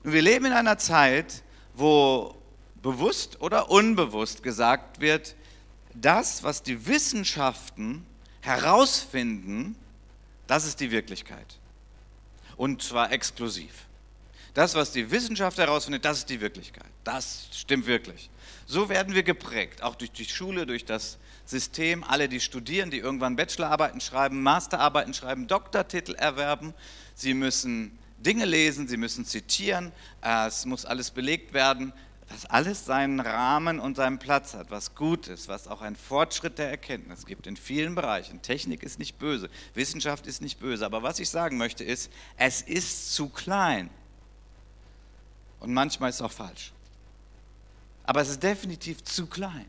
Nun, 0.03 0.13
wir 0.13 0.21
leben 0.21 0.45
in 0.45 0.53
einer 0.53 0.77
Zeit, 0.77 1.43
wo 1.73 2.35
bewusst 2.81 3.41
oder 3.41 3.69
unbewusst 3.69 4.43
gesagt 4.43 4.99
wird, 4.99 5.35
das, 6.01 6.43
was 6.43 6.63
die 6.63 6.87
Wissenschaften 6.87 8.05
herausfinden, 8.41 9.75
das 10.47 10.65
ist 10.65 10.79
die 10.79 10.91
Wirklichkeit. 10.91 11.57
Und 12.57 12.81
zwar 12.81 13.11
exklusiv. 13.11 13.85
Das, 14.53 14.75
was 14.75 14.91
die 14.91 15.11
Wissenschaft 15.11 15.57
herausfindet, 15.57 16.05
das 16.05 16.19
ist 16.19 16.29
die 16.29 16.39
Wirklichkeit. 16.39 16.89
Das 17.03 17.49
stimmt 17.51 17.87
wirklich. 17.87 18.29
So 18.65 18.87
werden 18.87 19.13
wir 19.13 19.23
geprägt, 19.23 19.83
auch 19.83 19.95
durch 19.95 20.11
die 20.11 20.25
Schule, 20.25 20.65
durch 20.65 20.85
das 20.85 21.17
System. 21.45 22.03
Alle, 22.03 22.29
die 22.29 22.39
studieren, 22.39 22.89
die 22.89 22.99
irgendwann 22.99 23.35
Bachelorarbeiten 23.35 23.99
schreiben, 23.99 24.41
Masterarbeiten 24.41 25.13
schreiben, 25.13 25.47
Doktortitel 25.47 26.15
erwerben. 26.15 26.73
Sie 27.15 27.33
müssen 27.33 27.97
Dinge 28.19 28.45
lesen, 28.45 28.87
sie 28.87 28.97
müssen 28.97 29.25
zitieren, 29.25 29.91
es 30.21 30.65
muss 30.65 30.85
alles 30.85 31.11
belegt 31.11 31.53
werden 31.53 31.91
dass 32.29 32.45
alles 32.45 32.85
seinen 32.85 33.19
Rahmen 33.19 33.79
und 33.79 33.95
seinen 33.95 34.17
Platz 34.17 34.55
hat, 34.55 34.71
was 34.71 34.95
gut 34.95 35.27
ist, 35.27 35.47
was 35.47 35.67
auch 35.67 35.81
einen 35.81 35.95
Fortschritt 35.95 36.57
der 36.57 36.69
Erkenntnis 36.69 37.25
gibt 37.25 37.45
in 37.45 37.55
vielen 37.55 37.93
Bereichen. 37.93 38.41
Technik 38.41 38.81
ist 38.81 38.97
nicht 38.97 39.19
böse, 39.19 39.49
Wissenschaft 39.75 40.25
ist 40.25 40.41
nicht 40.41 40.59
böse, 40.59 40.85
aber 40.85 41.03
was 41.03 41.19
ich 41.19 41.29
sagen 41.29 41.57
möchte 41.57 41.83
ist, 41.83 42.11
es 42.37 42.61
ist 42.61 43.13
zu 43.13 43.29
klein. 43.29 43.89
Und 45.59 45.73
manchmal 45.73 46.09
ist 46.09 46.15
es 46.15 46.21
auch 46.21 46.31
falsch. 46.31 46.73
Aber 48.03 48.21
es 48.21 48.29
ist 48.29 48.43
definitiv 48.43 49.03
zu 49.03 49.27
klein. 49.27 49.65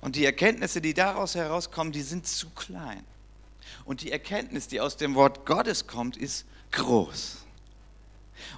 Und 0.00 0.16
die 0.16 0.24
Erkenntnisse, 0.24 0.80
die 0.80 0.94
daraus 0.94 1.34
herauskommen, 1.34 1.92
die 1.92 2.02
sind 2.02 2.26
zu 2.26 2.50
klein. 2.50 3.04
Und 3.84 4.02
die 4.02 4.12
Erkenntnis, 4.12 4.68
die 4.68 4.80
aus 4.80 4.96
dem 4.96 5.14
Wort 5.14 5.46
Gottes 5.46 5.86
kommt, 5.86 6.16
ist 6.16 6.44
groß. 6.72 7.43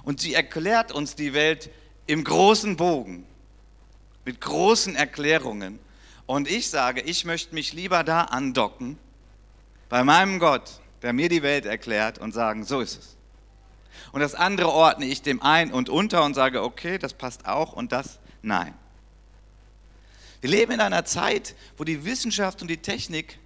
Und 0.03 0.19
sie 0.19 0.33
erklärt 0.33 0.91
uns 0.91 1.15
die 1.15 1.33
Welt 1.33 1.69
im 2.05 2.23
großen 2.23 2.77
Bogen, 2.77 3.25
mit 4.25 4.41
großen 4.41 4.95
Erklärungen. 4.95 5.79
Und 6.25 6.49
ich 6.49 6.69
sage, 6.69 7.01
ich 7.01 7.25
möchte 7.25 7.55
mich 7.55 7.73
lieber 7.73 8.03
da 8.03 8.23
andocken, 8.23 8.97
bei 9.89 10.03
meinem 10.03 10.39
Gott, 10.39 10.81
der 11.01 11.13
mir 11.13 11.29
die 11.29 11.43
Welt 11.43 11.65
erklärt, 11.65 12.17
und 12.17 12.33
sagen, 12.33 12.65
so 12.65 12.81
ist 12.81 12.99
es. 12.99 13.17
Und 14.11 14.21
das 14.21 14.35
andere 14.35 14.69
ordne 14.69 15.05
ich 15.05 15.21
dem 15.21 15.41
ein 15.41 15.71
und 15.71 15.89
unter 15.89 16.23
und 16.23 16.33
sage, 16.33 16.63
okay, 16.63 16.97
das 16.97 17.13
passt 17.13 17.45
auch 17.45 17.73
und 17.73 17.91
das 17.91 18.19
nein. 18.41 18.73
Wir 20.41 20.49
leben 20.49 20.73
in 20.73 20.81
einer 20.81 21.05
Zeit, 21.05 21.55
wo 21.77 21.83
die 21.83 22.05
Wissenschaft 22.05 22.61
und 22.61 22.67
die 22.67 22.77
Technik 22.77 23.39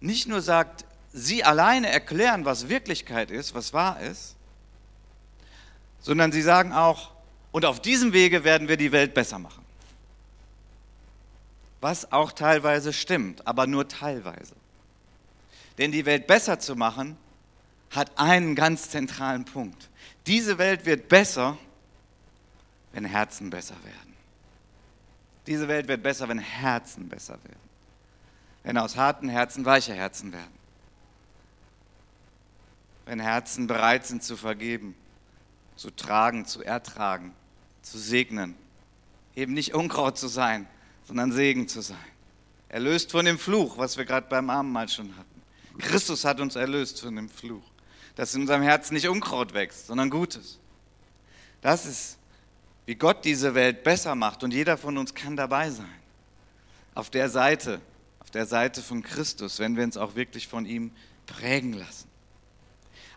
nicht 0.00 0.28
nur 0.28 0.40
sagt, 0.40 0.84
sie 1.12 1.44
alleine 1.44 1.88
erklären, 1.88 2.44
was 2.44 2.68
Wirklichkeit 2.68 3.30
ist, 3.30 3.54
was 3.54 3.72
wahr 3.72 4.00
ist, 4.00 4.35
sondern 6.06 6.30
sie 6.30 6.40
sagen 6.40 6.72
auch, 6.72 7.10
und 7.50 7.64
auf 7.64 7.82
diesem 7.82 8.12
Wege 8.12 8.44
werden 8.44 8.68
wir 8.68 8.76
die 8.76 8.92
Welt 8.92 9.12
besser 9.12 9.40
machen. 9.40 9.64
Was 11.80 12.12
auch 12.12 12.30
teilweise 12.30 12.92
stimmt, 12.92 13.44
aber 13.44 13.66
nur 13.66 13.88
teilweise. 13.88 14.54
Denn 15.78 15.90
die 15.90 16.06
Welt 16.06 16.28
besser 16.28 16.60
zu 16.60 16.76
machen, 16.76 17.16
hat 17.90 18.16
einen 18.20 18.54
ganz 18.54 18.88
zentralen 18.90 19.46
Punkt. 19.46 19.88
Diese 20.28 20.58
Welt 20.58 20.86
wird 20.86 21.08
besser, 21.08 21.58
wenn 22.92 23.04
Herzen 23.04 23.50
besser 23.50 23.74
werden. 23.82 24.14
Diese 25.48 25.66
Welt 25.66 25.88
wird 25.88 26.04
besser, 26.04 26.28
wenn 26.28 26.38
Herzen 26.38 27.08
besser 27.08 27.34
werden. 27.42 27.68
Wenn 28.62 28.78
aus 28.78 28.94
harten 28.94 29.28
Herzen 29.28 29.64
weiche 29.64 29.92
Herzen 29.92 30.32
werden. 30.32 30.54
Wenn 33.06 33.18
Herzen 33.18 33.66
bereit 33.66 34.06
sind 34.06 34.22
zu 34.22 34.36
vergeben 34.36 34.94
zu 35.76 35.90
tragen, 35.90 36.46
zu 36.46 36.62
ertragen, 36.62 37.34
zu 37.82 37.98
segnen. 37.98 38.56
Eben 39.34 39.52
nicht 39.52 39.74
Unkraut 39.74 40.18
zu 40.18 40.28
sein, 40.28 40.66
sondern 41.04 41.32
Segen 41.32 41.68
zu 41.68 41.82
sein. 41.82 41.98
Erlöst 42.68 43.12
von 43.12 43.24
dem 43.24 43.38
Fluch, 43.38 43.78
was 43.78 43.96
wir 43.96 44.04
gerade 44.04 44.26
beim 44.28 44.50
Abendmahl 44.50 44.88
schon 44.88 45.16
hatten. 45.16 45.42
Christus 45.78 46.24
hat 46.24 46.40
uns 46.40 46.56
erlöst 46.56 47.00
von 47.00 47.14
dem 47.14 47.28
Fluch, 47.28 47.62
dass 48.14 48.34
in 48.34 48.42
unserem 48.42 48.62
Herzen 48.62 48.94
nicht 48.94 49.08
Unkraut 49.08 49.54
wächst, 49.54 49.86
sondern 49.86 50.10
Gutes. 50.10 50.58
Das 51.60 51.86
ist, 51.86 52.18
wie 52.86 52.94
Gott 52.94 53.24
diese 53.24 53.54
Welt 53.54 53.84
besser 53.84 54.14
macht 54.14 54.42
und 54.42 54.52
jeder 54.52 54.78
von 54.78 54.96
uns 54.96 55.14
kann 55.14 55.36
dabei 55.36 55.70
sein. 55.70 55.86
Auf 56.94 57.10
der 57.10 57.28
Seite, 57.28 57.80
auf 58.20 58.30
der 58.30 58.46
Seite 58.46 58.82
von 58.82 59.02
Christus, 59.02 59.58
wenn 59.58 59.76
wir 59.76 59.84
uns 59.84 59.96
auch 59.96 60.14
wirklich 60.14 60.48
von 60.48 60.64
ihm 60.64 60.92
prägen 61.26 61.74
lassen. 61.74 62.08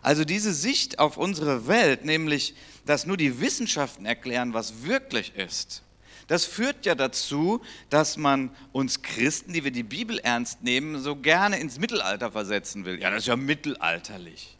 Also 0.02 0.24
diese 0.24 0.54
Sicht 0.54 0.98
auf 0.98 1.16
unsere 1.16 1.66
Welt, 1.66 2.04
nämlich, 2.04 2.54
dass 2.86 3.06
nur 3.06 3.16
die 3.16 3.40
Wissenschaften 3.40 4.06
erklären, 4.06 4.54
was 4.54 4.84
wirklich 4.84 5.34
ist, 5.36 5.82
das 6.30 6.44
führt 6.44 6.86
ja 6.86 6.94
dazu, 6.94 7.60
dass 7.88 8.16
man 8.16 8.50
uns 8.70 9.02
Christen, 9.02 9.52
die 9.52 9.64
wir 9.64 9.72
die 9.72 9.82
Bibel 9.82 10.20
ernst 10.20 10.62
nehmen, 10.62 11.00
so 11.00 11.16
gerne 11.16 11.58
ins 11.58 11.80
Mittelalter 11.80 12.30
versetzen 12.30 12.84
will. 12.84 13.00
Ja, 13.00 13.10
das 13.10 13.22
ist 13.22 13.26
ja 13.26 13.34
mittelalterlich. 13.34 14.56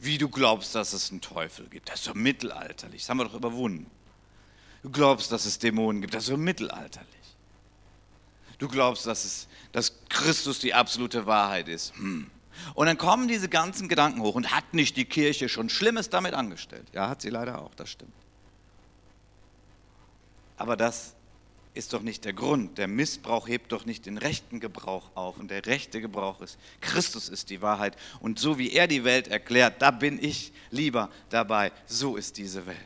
Wie 0.00 0.18
du 0.18 0.28
glaubst, 0.28 0.74
dass 0.74 0.92
es 0.92 1.12
einen 1.12 1.20
Teufel 1.20 1.68
gibt, 1.68 1.90
das 1.90 2.00
ist 2.00 2.06
ja 2.08 2.14
mittelalterlich. 2.14 3.02
Das 3.02 3.08
haben 3.08 3.18
wir 3.18 3.24
doch 3.26 3.34
überwunden. 3.34 3.88
Du 4.82 4.90
glaubst, 4.90 5.30
dass 5.30 5.44
es 5.44 5.60
Dämonen 5.60 6.00
gibt, 6.00 6.12
das 6.12 6.24
ist 6.24 6.30
ja 6.30 6.36
mittelalterlich. 6.36 7.08
Du 8.58 8.66
glaubst, 8.66 9.06
dass, 9.06 9.24
es, 9.24 9.46
dass 9.70 9.92
Christus 10.08 10.58
die 10.58 10.74
absolute 10.74 11.24
Wahrheit 11.24 11.68
ist. 11.68 11.94
Hm. 11.94 12.28
Und 12.74 12.86
dann 12.86 12.98
kommen 12.98 13.28
diese 13.28 13.48
ganzen 13.48 13.88
Gedanken 13.88 14.20
hoch 14.22 14.34
und 14.34 14.52
hat 14.52 14.74
nicht 14.74 14.96
die 14.96 15.04
Kirche 15.04 15.48
schon 15.48 15.68
Schlimmes 15.68 16.10
damit 16.10 16.34
angestellt? 16.34 16.86
Ja, 16.92 17.08
hat 17.08 17.22
sie 17.22 17.30
leider 17.30 17.60
auch, 17.62 17.74
das 17.74 17.90
stimmt. 17.90 18.12
Aber 20.56 20.76
das 20.76 21.14
ist 21.74 21.92
doch 21.92 22.02
nicht 22.02 22.24
der 22.24 22.32
Grund. 22.32 22.78
Der 22.78 22.86
Missbrauch 22.86 23.48
hebt 23.48 23.72
doch 23.72 23.86
nicht 23.86 24.06
den 24.06 24.18
rechten 24.18 24.60
Gebrauch 24.60 25.10
auf. 25.14 25.38
Und 25.38 25.50
der 25.50 25.64
rechte 25.66 26.00
Gebrauch 26.00 26.40
ist, 26.40 26.58
Christus 26.80 27.28
ist 27.28 27.50
die 27.50 27.62
Wahrheit. 27.62 27.96
Und 28.20 28.38
so 28.38 28.58
wie 28.58 28.72
er 28.72 28.86
die 28.86 29.04
Welt 29.04 29.28
erklärt, 29.28 29.80
da 29.80 29.90
bin 29.90 30.22
ich 30.22 30.52
lieber 30.70 31.10
dabei. 31.30 31.72
So 31.86 32.16
ist 32.16 32.36
diese 32.36 32.66
Welt. 32.66 32.78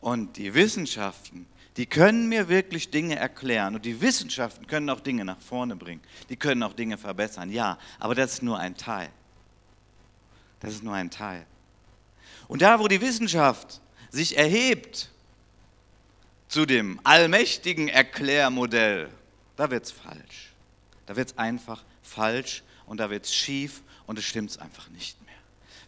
Und 0.00 0.36
die 0.36 0.54
Wissenschaften, 0.54 1.46
die 1.76 1.86
können 1.86 2.28
mir 2.28 2.48
wirklich 2.48 2.90
Dinge 2.90 3.16
erklären 3.16 3.74
und 3.74 3.84
die 3.84 4.00
Wissenschaften 4.00 4.66
können 4.66 4.88
auch 4.88 5.00
Dinge 5.00 5.24
nach 5.24 5.40
vorne 5.40 5.76
bringen. 5.76 6.00
Die 6.30 6.36
können 6.36 6.62
auch 6.62 6.72
Dinge 6.72 6.96
verbessern, 6.96 7.50
ja, 7.50 7.78
aber 7.98 8.14
das 8.14 8.34
ist 8.34 8.42
nur 8.42 8.58
ein 8.58 8.76
Teil. 8.76 9.10
Das 10.60 10.72
ist 10.72 10.82
nur 10.82 10.94
ein 10.94 11.10
Teil. 11.10 11.44
Und 12.48 12.62
da, 12.62 12.80
wo 12.80 12.88
die 12.88 13.00
Wissenschaft 13.00 13.80
sich 14.10 14.38
erhebt 14.38 15.10
zu 16.48 16.64
dem 16.64 16.98
allmächtigen 17.04 17.88
Erklärmodell, 17.88 19.10
da 19.56 19.70
wird 19.70 19.84
es 19.84 19.90
falsch. 19.90 20.54
Da 21.04 21.16
wird 21.16 21.32
es 21.32 21.38
einfach 21.38 21.84
falsch 22.02 22.62
und 22.86 22.98
da 22.98 23.10
wird 23.10 23.26
es 23.26 23.34
schief 23.34 23.82
und 24.06 24.18
es 24.18 24.24
stimmt 24.24 24.58
einfach 24.60 24.88
nicht 24.90 25.20
mehr. 25.26 25.34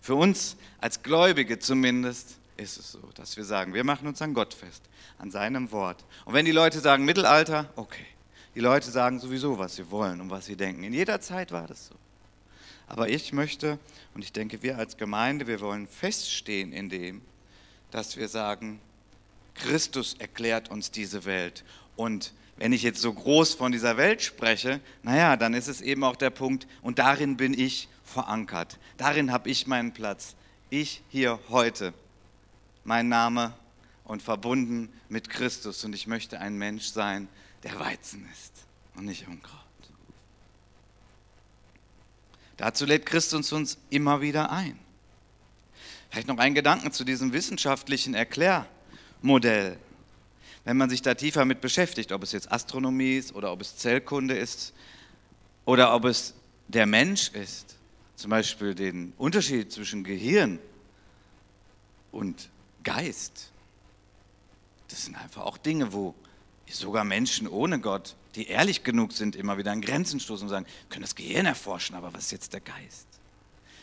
Für 0.02 0.16
uns 0.16 0.56
als 0.80 1.02
Gläubige 1.02 1.58
zumindest 1.58 2.38
ist 2.58 2.78
es 2.78 2.92
so, 2.92 3.00
dass 3.14 3.36
wir 3.36 3.44
sagen, 3.44 3.72
wir 3.72 3.84
machen 3.84 4.06
uns 4.06 4.20
an 4.20 4.34
Gott 4.34 4.52
fest, 4.52 4.82
an 5.16 5.30
seinem 5.30 5.70
Wort. 5.72 6.04
Und 6.24 6.34
wenn 6.34 6.44
die 6.44 6.52
Leute 6.52 6.80
sagen 6.80 7.04
Mittelalter, 7.04 7.72
okay. 7.76 8.06
Die 8.54 8.60
Leute 8.60 8.90
sagen 8.90 9.20
sowieso, 9.20 9.58
was 9.58 9.76
sie 9.76 9.90
wollen 9.90 10.20
und 10.20 10.30
was 10.30 10.46
sie 10.46 10.56
denken. 10.56 10.82
In 10.82 10.92
jeder 10.92 11.20
Zeit 11.20 11.52
war 11.52 11.66
das 11.66 11.86
so. 11.86 11.94
Aber 12.88 13.08
ich 13.08 13.32
möchte, 13.32 13.78
und 14.14 14.24
ich 14.24 14.32
denke, 14.32 14.62
wir 14.62 14.78
als 14.78 14.96
Gemeinde, 14.96 15.46
wir 15.46 15.60
wollen 15.60 15.86
feststehen 15.86 16.72
in 16.72 16.88
dem, 16.88 17.22
dass 17.90 18.16
wir 18.16 18.28
sagen, 18.28 18.80
Christus 19.54 20.14
erklärt 20.18 20.70
uns 20.70 20.90
diese 20.90 21.24
Welt. 21.24 21.64
Und 21.94 22.32
wenn 22.56 22.72
ich 22.72 22.82
jetzt 22.82 23.00
so 23.00 23.12
groß 23.12 23.54
von 23.54 23.70
dieser 23.70 23.96
Welt 23.96 24.22
spreche, 24.22 24.80
naja, 25.02 25.36
dann 25.36 25.54
ist 25.54 25.68
es 25.68 25.80
eben 25.80 26.02
auch 26.02 26.16
der 26.16 26.30
Punkt, 26.30 26.66
und 26.82 26.98
darin 26.98 27.36
bin 27.36 27.54
ich 27.54 27.88
verankert. 28.04 28.78
Darin 28.96 29.30
habe 29.30 29.48
ich 29.50 29.66
meinen 29.66 29.92
Platz. 29.92 30.34
Ich 30.70 31.02
hier 31.10 31.38
heute 31.50 31.94
mein 32.88 33.08
Name 33.08 33.52
und 34.04 34.22
verbunden 34.22 34.88
mit 35.10 35.28
Christus. 35.28 35.84
Und 35.84 35.94
ich 35.94 36.06
möchte 36.06 36.40
ein 36.40 36.56
Mensch 36.56 36.86
sein, 36.86 37.28
der 37.62 37.78
Weizen 37.78 38.26
ist 38.32 38.52
und 38.96 39.04
nicht 39.04 39.28
Unkraut. 39.28 39.60
Dazu 42.56 42.86
lädt 42.86 43.06
Christus 43.06 43.52
uns 43.52 43.78
immer 43.90 44.20
wieder 44.20 44.50
ein. 44.50 44.76
Vielleicht 46.10 46.28
noch 46.28 46.38
ein 46.38 46.54
Gedanken 46.54 46.90
zu 46.90 47.04
diesem 47.04 47.32
wissenschaftlichen 47.32 48.14
Erklärmodell. 48.14 49.78
Wenn 50.64 50.76
man 50.78 50.88
sich 50.88 51.02
da 51.02 51.14
tiefer 51.14 51.44
mit 51.44 51.60
beschäftigt, 51.60 52.10
ob 52.10 52.22
es 52.22 52.32
jetzt 52.32 52.50
Astronomie 52.50 53.16
ist 53.16 53.34
oder 53.34 53.52
ob 53.52 53.60
es 53.60 53.76
Zellkunde 53.76 54.36
ist 54.36 54.72
oder 55.66 55.94
ob 55.94 56.06
es 56.06 56.34
der 56.68 56.86
Mensch 56.86 57.28
ist, 57.28 57.76
zum 58.16 58.30
Beispiel 58.30 58.74
den 58.74 59.12
Unterschied 59.18 59.70
zwischen 59.70 60.02
Gehirn 60.04 60.58
und 62.10 62.48
Geist. 62.84 63.50
Das 64.88 65.04
sind 65.04 65.16
einfach 65.16 65.42
auch 65.42 65.58
Dinge, 65.58 65.92
wo 65.92 66.14
sogar 66.70 67.04
Menschen 67.04 67.48
ohne 67.48 67.80
Gott, 67.80 68.14
die 68.34 68.46
ehrlich 68.46 68.84
genug 68.84 69.12
sind, 69.12 69.36
immer 69.36 69.58
wieder 69.58 69.72
an 69.72 69.80
Grenzen 69.80 70.20
stoßen 70.20 70.44
und 70.44 70.50
sagen, 70.50 70.66
können 70.88 71.02
das 71.02 71.14
Gehirn 71.14 71.46
erforschen, 71.46 71.96
aber 71.96 72.12
was 72.12 72.24
ist 72.24 72.32
jetzt 72.32 72.52
der 72.52 72.60
Geist? 72.60 73.06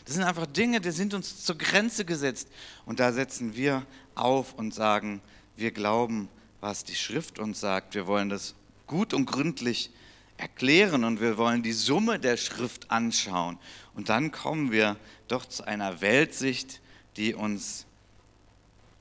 Das 0.04 0.14
sind 0.14 0.22
einfach 0.22 0.46
Dinge, 0.46 0.80
die 0.80 0.92
sind 0.92 1.14
uns 1.14 1.44
zur 1.44 1.58
Grenze 1.58 2.04
gesetzt. 2.04 2.48
Und 2.84 3.00
da 3.00 3.12
setzen 3.12 3.56
wir 3.56 3.84
auf 4.14 4.54
und 4.54 4.72
sagen, 4.72 5.20
wir 5.56 5.72
glauben, 5.72 6.28
was 6.60 6.84
die 6.84 6.94
Schrift 6.94 7.40
uns 7.40 7.60
sagt. 7.60 7.94
Wir 7.94 8.06
wollen 8.06 8.28
das 8.28 8.54
gut 8.86 9.12
und 9.12 9.26
gründlich 9.26 9.90
erklären 10.36 11.02
und 11.02 11.20
wir 11.20 11.38
wollen 11.38 11.64
die 11.64 11.72
Summe 11.72 12.20
der 12.20 12.36
Schrift 12.36 12.90
anschauen. 12.90 13.58
Und 13.94 14.08
dann 14.08 14.30
kommen 14.30 14.70
wir 14.70 14.96
doch 15.26 15.44
zu 15.44 15.66
einer 15.66 16.00
Weltsicht, 16.00 16.80
die 17.16 17.34
uns 17.34 17.86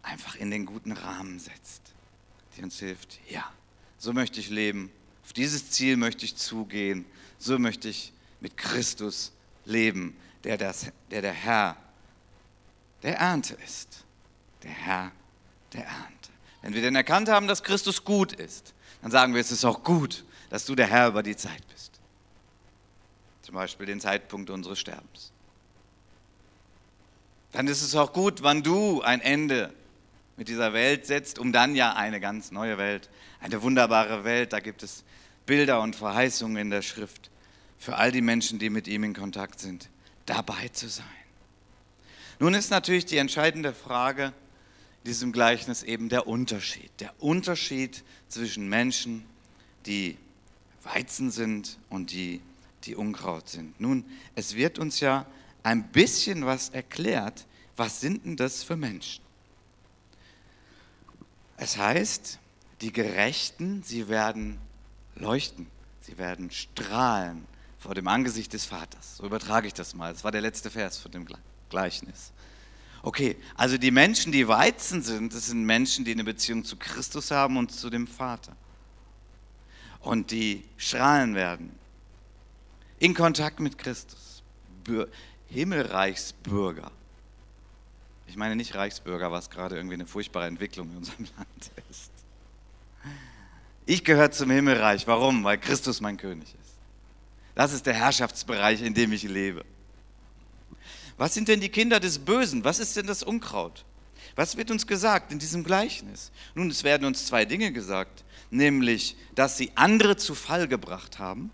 einfach 0.06 0.36
in 0.36 0.52
den 0.52 0.66
guten 0.66 0.92
Rahmen 0.92 1.40
setzt, 1.40 1.82
die 2.56 2.64
uns 2.64 2.80
hilft, 2.80 3.20
ja, 3.30 3.44
so 3.98 4.14
möchte 4.14 4.40
ich 4.40 4.50
leben, 4.50 4.92
auf 5.24 5.34
dieses 5.34 5.72
Ziel 5.72 5.98
möchte 5.98 6.26
ich 6.26 6.36
zugehen, 6.36 7.06
so 7.40 7.58
möchte 7.58 7.90
ich 7.90 8.14
mit 8.40 8.58
Christus 8.58 9.32
leben, 9.66 10.16
der, 10.44 10.58
das, 10.58 10.92
der 11.10 11.22
der 11.22 11.34
Herr 11.34 11.78
der 13.02 13.18
Ernte 13.18 13.56
ist, 13.64 14.04
der 14.64 14.72
Herr 14.72 15.12
der 15.74 15.86
Ernte. 15.86 16.30
Wenn 16.62 16.74
wir 16.74 16.82
denn 16.82 16.96
erkannt 16.96 17.30
haben, 17.30 17.48
dass 17.48 17.62
Christus 17.62 18.04
gut 18.04 18.34
ist, 18.34 18.74
dann 19.02 19.12
sagen 19.12 19.34
wir, 19.34 19.42
es 19.42 19.52
ist 19.52 19.66
auch 19.66 19.84
gut, 19.84 20.26
dass 20.50 20.66
du 20.66 20.74
der 20.76 20.88
Herr 20.88 21.10
über 21.10 21.22
die 21.22 21.36
Zeit 21.36 21.62
bist. 21.68 21.92
Zum 23.44 23.56
Beispiel 23.56 23.86
den 23.86 24.00
Zeitpunkt 24.00 24.50
unseres 24.50 24.80
Sterbens. 24.80 25.32
Dann 27.52 27.68
ist 27.68 27.84
es 27.84 27.96
auch 27.96 28.12
gut, 28.12 28.42
wann 28.42 28.64
du 28.64 29.02
ein 29.02 29.22
Ende 29.22 29.74
mit 30.38 30.48
dieser 30.48 30.74
Welt 30.74 31.06
setzt, 31.06 31.40
um 31.40 31.52
dann 31.52 31.76
ja 31.76 31.94
eine 31.94 32.20
ganz 32.20 32.52
neue 32.52 32.78
Welt, 32.78 33.10
eine 33.40 33.62
wunderbare 33.62 34.24
Welt, 34.24 34.54
da 34.54 34.60
gibt 34.60 34.84
es 34.84 35.04
Bilder 35.46 35.82
und 35.82 35.96
Verheißungen 35.96 36.58
in 36.58 36.70
der 36.70 36.82
Schrift 36.82 37.30
für 37.78 37.96
all 37.96 38.12
die 38.12 38.22
Menschen, 38.22 38.60
die 38.60 38.70
mit 38.70 38.88
ihm 38.88 39.04
in 39.04 39.14
Kontakt 39.14 39.60
sind, 39.60 39.90
dabei 40.26 40.70
zu 40.70 40.90
sein. 40.90 41.06
Nun 42.40 42.54
ist 42.54 42.70
natürlich 42.70 43.06
die 43.06 43.18
entscheidende 43.18 43.74
Frage 43.74 44.34
in 45.04 45.12
diesem 45.12 45.32
Gleichnis 45.32 45.84
eben 45.84 46.10
der 46.10 46.28
Unterschied. 46.28 46.92
Der 47.00 47.14
Unterschied 47.22 48.04
zwischen 48.28 48.68
Menschen, 48.68 49.24
die 49.86 50.18
Weizen 50.84 51.32
sind 51.32 51.78
und 51.90 52.12
die, 52.12 52.42
die 52.84 52.96
Unkraut 52.96 53.50
sind. 53.50 53.80
Nun, 53.80 54.04
es 54.36 54.56
wird 54.56 54.80
uns 54.80 55.00
ja 55.00 55.26
ein 55.64 55.88
bisschen 55.90 56.46
was 56.46 56.70
erklärt. 56.70 57.46
Was 57.78 58.02
sind 58.02 58.26
denn 58.26 58.36
das 58.36 58.64
für 58.64 58.76
Menschen? 58.76 59.25
Es 61.58 61.78
heißt, 61.78 62.40
die 62.82 62.92
Gerechten, 62.92 63.84
sie 63.84 64.10
werden 64.10 64.60
leuchten, 65.16 65.68
sie 66.02 66.18
werden 66.18 66.52
strahlen 66.52 67.46
vor 67.80 67.96
dem 67.96 68.08
Angesicht 68.08 68.54
des 68.54 68.66
Vaters. 68.66 69.18
So 69.18 69.26
übertrage 69.26 69.68
ich 69.68 69.74
das 69.74 69.94
mal. 69.94 70.12
Das 70.12 70.24
war 70.24 70.32
der 70.32 70.42
letzte 70.42 70.70
Vers 70.70 70.98
von 70.98 71.12
dem 71.12 71.28
Gleichnis. 71.70 72.32
Okay, 73.04 73.38
also 73.56 73.78
die 73.78 73.92
Menschen, 73.92 74.32
die 74.32 74.48
Weizen 74.48 75.04
sind, 75.04 75.34
das 75.34 75.48
sind 75.48 75.64
Menschen, 75.64 76.04
die 76.06 76.12
eine 76.12 76.24
Beziehung 76.24 76.66
zu 76.66 76.76
Christus 76.76 77.30
haben 77.32 77.58
und 77.58 77.72
zu 77.72 77.90
dem 77.90 78.08
Vater. 78.08 78.56
Und 80.00 80.32
die 80.32 80.64
strahlen 80.78 81.36
werden. 81.36 81.72
In 83.00 83.14
Kontakt 83.14 83.60
mit 83.60 83.78
Christus. 83.78 84.44
Himmelreichsbürger. 85.50 86.92
Ich 88.28 88.36
meine 88.36 88.56
nicht 88.56 88.76
Reichsbürger, 88.76 89.32
was 89.32 89.50
gerade 89.50 89.76
irgendwie 89.76 89.96
eine 89.96 90.06
furchtbare 90.06 90.48
Entwicklung 90.48 90.90
in 90.92 90.98
unserem 90.98 91.26
Land 91.38 91.72
ist. 91.90 92.12
Ich 93.86 94.04
gehöre 94.04 94.32
zum 94.32 94.50
Himmelreich. 94.50 95.06
Warum? 95.08 95.44
Weil 95.44 95.58
Christus 95.58 96.02
mein 96.02 96.18
König 96.18 96.48
ist. 96.48 96.74
Das 97.54 97.72
ist 97.72 97.86
der 97.86 97.94
Herrschaftsbereich, 97.94 98.82
in 98.82 98.94
dem 98.94 99.14
ich 99.14 99.24
lebe. 99.24 99.64
Was 101.18 101.34
sind 101.34 101.48
denn 101.48 101.62
die 101.62 101.70
Kinder 101.70 102.00
des 102.00 102.20
Bösen? 102.20 102.64
Was 102.64 102.80
ist 102.80 102.98
denn 102.98 103.08
das 103.08 103.24
Unkraut? 103.24 103.86
Was 104.36 104.58
wird 104.58 104.70
uns 104.72 104.86
gesagt 104.86 105.32
in 105.32 105.40
diesem 105.40 105.64
Gleichnis? 105.64 106.32
Nun, 106.56 106.70
es 106.70 106.84
werden 106.84 107.06
uns 107.06 107.26
zwei 107.26 107.46
Dinge 107.46 107.72
gesagt, 107.72 108.26
nämlich, 108.50 109.16
dass 109.34 109.58
sie 109.58 109.72
andere 109.76 110.18
zu 110.18 110.36
Fall 110.36 110.68
gebracht 110.68 111.20
haben. 111.20 111.52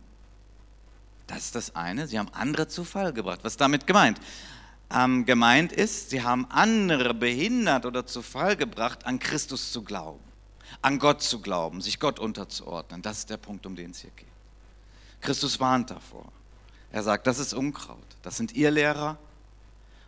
Das 1.27 1.45
ist 1.45 1.55
das 1.55 1.75
eine, 1.75 2.07
sie 2.07 2.17
haben 2.17 2.29
andere 2.33 2.67
zu 2.67 2.83
Fall 2.83 3.13
gebracht. 3.13 3.41
Was 3.43 3.53
ist 3.53 3.61
damit 3.61 3.85
gemeint? 3.85 4.19
Ähm, 4.93 5.25
gemeint 5.25 5.71
ist, 5.71 6.09
sie 6.09 6.23
haben 6.23 6.45
andere 6.49 7.13
behindert 7.13 7.85
oder 7.85 8.05
zu 8.05 8.21
Fall 8.21 8.55
gebracht, 8.55 9.05
an 9.05 9.19
Christus 9.19 9.71
zu 9.71 9.83
glauben, 9.83 10.23
an 10.81 10.99
Gott 10.99 11.21
zu 11.21 11.41
glauben, 11.41 11.81
sich 11.81 11.99
Gott 11.99 12.19
unterzuordnen. 12.19 13.01
Das 13.01 13.19
ist 13.19 13.29
der 13.29 13.37
Punkt, 13.37 13.65
um 13.65 13.75
den 13.75 13.91
es 13.91 13.99
hier 13.99 14.11
geht. 14.15 14.27
Christus 15.21 15.59
warnt 15.59 15.91
davor. 15.91 16.31
Er 16.91 17.03
sagt, 17.03 17.27
das 17.27 17.39
ist 17.39 17.53
Unkraut. 17.53 17.97
Das 18.21 18.37
sind 18.37 18.53
ihr 18.53 18.71
Lehrer 18.71 19.17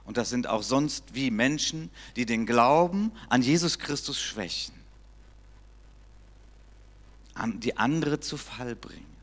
und 0.06 0.18
das 0.18 0.30
sind 0.30 0.48
auch 0.48 0.64
sonst 0.64 1.14
wie 1.14 1.32
Menschen, 1.32 1.90
die 2.16 2.26
den 2.26 2.46
Glauben 2.46 3.12
an 3.30 3.42
Jesus 3.42 3.80
Christus 3.80 4.20
schwächen, 4.20 4.74
die 7.60 7.78
andere 7.78 8.20
zu 8.20 8.38
Fall 8.38 8.76
bringen. 8.76 9.14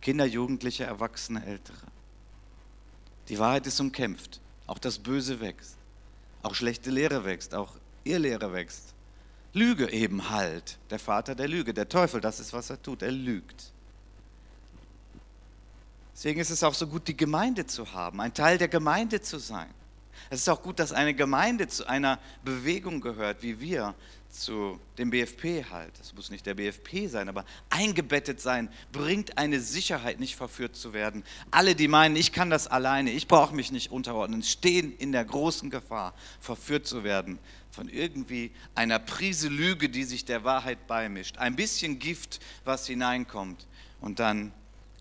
Kinder, 0.00 0.24
Jugendliche, 0.24 0.84
Erwachsene, 0.84 1.44
Ältere. 1.44 1.76
Die 3.30 3.38
Wahrheit 3.38 3.66
ist 3.66 3.80
umkämpft. 3.80 4.40
Auch 4.66 4.78
das 4.78 4.98
Böse 4.98 5.40
wächst. 5.40 5.76
Auch 6.42 6.54
schlechte 6.54 6.90
Lehre 6.90 7.24
wächst. 7.24 7.54
Auch 7.54 7.72
Irrlehre 8.04 8.52
wächst. 8.52 8.92
Lüge 9.54 9.90
eben 9.90 10.30
halt. 10.30 10.78
Der 10.90 10.98
Vater 10.98 11.34
der 11.34 11.48
Lüge. 11.48 11.72
Der 11.72 11.88
Teufel, 11.88 12.20
das 12.20 12.40
ist, 12.40 12.52
was 12.52 12.70
er 12.70 12.82
tut. 12.82 13.02
Er 13.02 13.12
lügt. 13.12 13.72
Deswegen 16.12 16.40
ist 16.40 16.50
es 16.50 16.62
auch 16.62 16.74
so 16.74 16.86
gut, 16.86 17.08
die 17.08 17.16
Gemeinde 17.16 17.66
zu 17.66 17.94
haben, 17.94 18.20
ein 18.20 18.34
Teil 18.34 18.58
der 18.58 18.68
Gemeinde 18.68 19.22
zu 19.22 19.38
sein. 19.38 19.70
Es 20.28 20.40
ist 20.40 20.48
auch 20.48 20.62
gut, 20.62 20.78
dass 20.78 20.92
eine 20.92 21.14
Gemeinde 21.14 21.68
zu 21.68 21.88
einer 21.88 22.18
Bewegung 22.44 23.00
gehört, 23.00 23.42
wie 23.42 23.60
wir 23.60 23.94
zu 24.30 24.78
dem 24.98 25.10
BFP 25.10 25.64
halt. 25.70 25.92
Es 26.00 26.14
muss 26.14 26.30
nicht 26.30 26.46
der 26.46 26.54
BFP 26.54 27.08
sein, 27.08 27.28
aber 27.28 27.44
eingebettet 27.68 28.40
sein 28.40 28.68
bringt 28.92 29.38
eine 29.38 29.60
Sicherheit, 29.60 30.20
nicht 30.20 30.36
verführt 30.36 30.76
zu 30.76 30.92
werden. 30.92 31.24
Alle, 31.50 31.74
die 31.74 31.88
meinen, 31.88 32.16
ich 32.16 32.32
kann 32.32 32.50
das 32.50 32.66
alleine, 32.66 33.10
ich 33.10 33.26
brauche 33.26 33.54
mich 33.54 33.72
nicht 33.72 33.90
unterordnen, 33.90 34.42
stehen 34.42 34.96
in 34.96 35.12
der 35.12 35.24
großen 35.24 35.70
Gefahr, 35.70 36.14
verführt 36.40 36.86
zu 36.86 37.02
werden 37.02 37.38
von 37.70 37.88
irgendwie 37.88 38.52
einer 38.74 38.98
Prise 38.98 39.48
Lüge, 39.48 39.88
die 39.88 40.04
sich 40.04 40.24
der 40.24 40.44
Wahrheit 40.44 40.86
beimischt. 40.86 41.38
Ein 41.38 41.56
bisschen 41.56 41.98
Gift, 41.98 42.40
was 42.64 42.86
hineinkommt 42.86 43.66
und 44.00 44.18
dann 44.18 44.52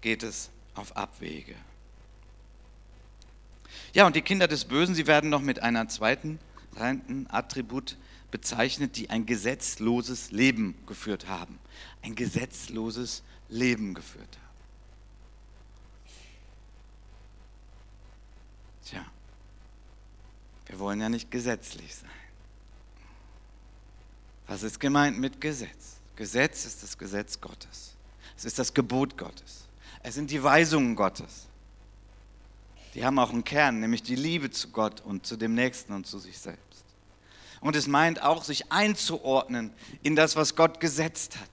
geht 0.02 0.24
es 0.24 0.50
auf 0.76 0.96
Abwege. 0.96 1.56
Ja, 3.94 4.06
und 4.06 4.16
die 4.16 4.22
Kinder 4.22 4.48
des 4.48 4.66
Bösen, 4.66 4.96
sie 4.96 5.08
werden 5.08 5.30
noch 5.30 5.42
mit 5.42 5.62
einer 5.62 5.88
zweiten, 5.88 6.40
Attribut 7.30 7.98
bezeichnet, 8.32 8.96
die 8.96 9.10
ein 9.10 9.26
gesetzloses 9.26 10.32
Leben 10.32 10.76
geführt 10.86 11.28
haben. 11.28 11.60
Ein 12.02 12.16
gesetzloses 12.16 13.24
Leben 13.50 13.94
geführt 13.94 14.38
haben. 14.38 14.50
Tja, 18.86 19.06
wir 20.68 20.80
wollen 20.80 21.02
ja 21.02 21.10
nicht 21.10 21.32
gesetzlich 21.32 21.96
sein. 21.96 22.10
Was 24.48 24.64
ist 24.64 24.80
gemeint 24.80 25.20
mit 25.20 25.42
Gesetz? 25.42 25.98
Gesetz 26.16 26.66
ist 26.66 26.82
das 26.82 26.98
Gesetz 26.98 27.40
Gottes. 27.40 27.96
Es 28.36 28.46
ist 28.46 28.58
das 28.58 28.74
Gebot 28.74 29.18
Gottes. 29.18 29.66
Es 30.02 30.16
sind 30.16 30.32
die 30.32 30.42
Weisungen 30.42 30.96
Gottes. 30.96 31.49
Die 32.96 33.06
haben 33.06 33.20
auch 33.20 33.32
einen 33.32 33.44
Kern, 33.44 33.80
nämlich 33.80 34.04
die 34.04 34.16
Liebe 34.16 34.50
zu 34.50 34.70
Gott 34.70 35.02
und 35.02 35.26
zu 35.26 35.38
dem 35.38 35.54
Nächsten 35.54 35.94
und 35.94 36.08
zu 36.08 36.20
sich 36.20 36.40
selbst. 36.40 36.86
Und 37.62 37.76
es 37.76 37.88
meint 37.88 38.22
auch, 38.22 38.44
sich 38.44 38.72
einzuordnen 38.72 39.72
in 40.02 40.16
das, 40.16 40.36
was 40.36 40.56
Gott 40.56 40.80
gesetzt 40.80 41.38
hat. 41.38 41.50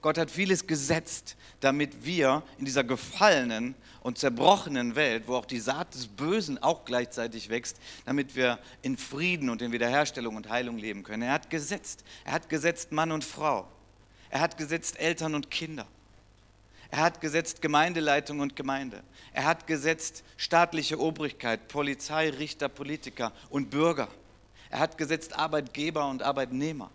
Gott 0.00 0.18
hat 0.18 0.30
vieles 0.30 0.66
gesetzt, 0.66 1.36
damit 1.60 2.04
wir 2.04 2.42
in 2.58 2.64
dieser 2.64 2.84
gefallenen 2.84 3.74
und 4.00 4.18
zerbrochenen 4.18 4.94
Welt, 4.94 5.24
wo 5.26 5.34
auch 5.34 5.46
die 5.46 5.58
Saat 5.58 5.94
des 5.94 6.06
Bösen 6.06 6.62
auch 6.62 6.84
gleichzeitig 6.84 7.48
wächst, 7.48 7.78
damit 8.04 8.36
wir 8.36 8.60
in 8.82 8.96
Frieden 8.96 9.50
und 9.50 9.60
in 9.60 9.72
Wiederherstellung 9.72 10.36
und 10.36 10.48
Heilung 10.48 10.78
leben 10.78 11.02
können. 11.02 11.22
Er 11.22 11.32
hat 11.32 11.50
gesetzt. 11.50 12.04
Er 12.24 12.32
hat 12.32 12.48
gesetzt 12.48 12.92
Mann 12.92 13.10
und 13.10 13.24
Frau. 13.24 13.66
Er 14.30 14.40
hat 14.40 14.56
gesetzt 14.56 15.00
Eltern 15.00 15.34
und 15.34 15.50
Kinder. 15.50 15.86
Er 16.90 17.00
hat 17.00 17.20
gesetzt 17.20 17.60
Gemeindeleitung 17.60 18.40
und 18.40 18.56
Gemeinde. 18.56 19.02
Er 19.32 19.44
hat 19.44 19.66
gesetzt 19.66 20.24
staatliche 20.36 20.98
Obrigkeit, 20.98 21.68
Polizei, 21.68 22.30
Richter, 22.30 22.68
Politiker 22.68 23.32
und 23.50 23.70
Bürger. 23.70 24.08
Er 24.70 24.80
hat 24.80 24.98
gesetzt 24.98 25.38
Arbeitgeber 25.38 26.08
und 26.08 26.22
Arbeitnehmer. 26.22 26.90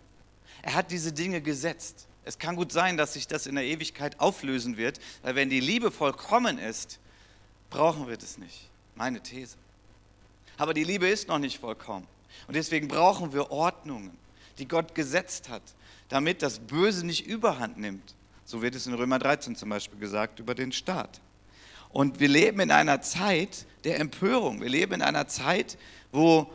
Er 0.62 0.74
hat 0.74 0.90
diese 0.90 1.12
Dinge 1.12 1.40
gesetzt. 1.40 2.06
Es 2.24 2.38
kann 2.38 2.56
gut 2.56 2.72
sein, 2.72 2.96
dass 2.96 3.12
sich 3.12 3.28
das 3.28 3.46
in 3.46 3.54
der 3.54 3.64
Ewigkeit 3.64 4.18
auflösen 4.18 4.76
wird, 4.76 4.98
weil 5.22 5.34
wenn 5.34 5.50
die 5.50 5.60
Liebe 5.60 5.90
vollkommen 5.90 6.58
ist, 6.58 6.98
brauchen 7.70 8.08
wir 8.08 8.16
das 8.16 8.38
nicht. 8.38 8.70
Meine 8.94 9.20
These. 9.20 9.56
Aber 10.56 10.74
die 10.74 10.84
Liebe 10.84 11.08
ist 11.08 11.28
noch 11.28 11.38
nicht 11.38 11.58
vollkommen. 11.58 12.06
Und 12.46 12.54
deswegen 12.56 12.88
brauchen 12.88 13.32
wir 13.32 13.50
Ordnungen, 13.50 14.16
die 14.58 14.66
Gott 14.66 14.94
gesetzt 14.94 15.48
hat, 15.48 15.62
damit 16.08 16.42
das 16.42 16.58
Böse 16.58 17.04
nicht 17.04 17.26
überhand 17.26 17.78
nimmt. 17.78 18.14
So 18.44 18.62
wird 18.62 18.74
es 18.74 18.86
in 18.86 18.94
Römer 18.94 19.18
13 19.18 19.56
zum 19.56 19.70
Beispiel 19.70 19.98
gesagt 19.98 20.38
über 20.38 20.54
den 20.54 20.72
Staat. 20.72 21.20
Und 21.90 22.20
wir 22.20 22.28
leben 22.28 22.60
in 22.60 22.70
einer 22.70 23.00
Zeit 23.00 23.66
der 23.84 24.00
Empörung. 24.00 24.60
Wir 24.60 24.68
leben 24.68 24.94
in 24.94 25.02
einer 25.02 25.28
Zeit, 25.28 25.78
wo 26.12 26.50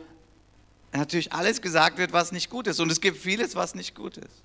natürlich 0.92 1.32
alles 1.32 1.62
gesagt 1.62 1.98
wird, 1.98 2.12
was 2.12 2.32
nicht 2.32 2.50
gut 2.50 2.66
ist. 2.66 2.80
Und 2.80 2.92
es 2.92 3.00
gibt 3.00 3.16
vieles, 3.16 3.54
was 3.54 3.74
nicht 3.74 3.94
gut 3.94 4.18
ist. 4.18 4.42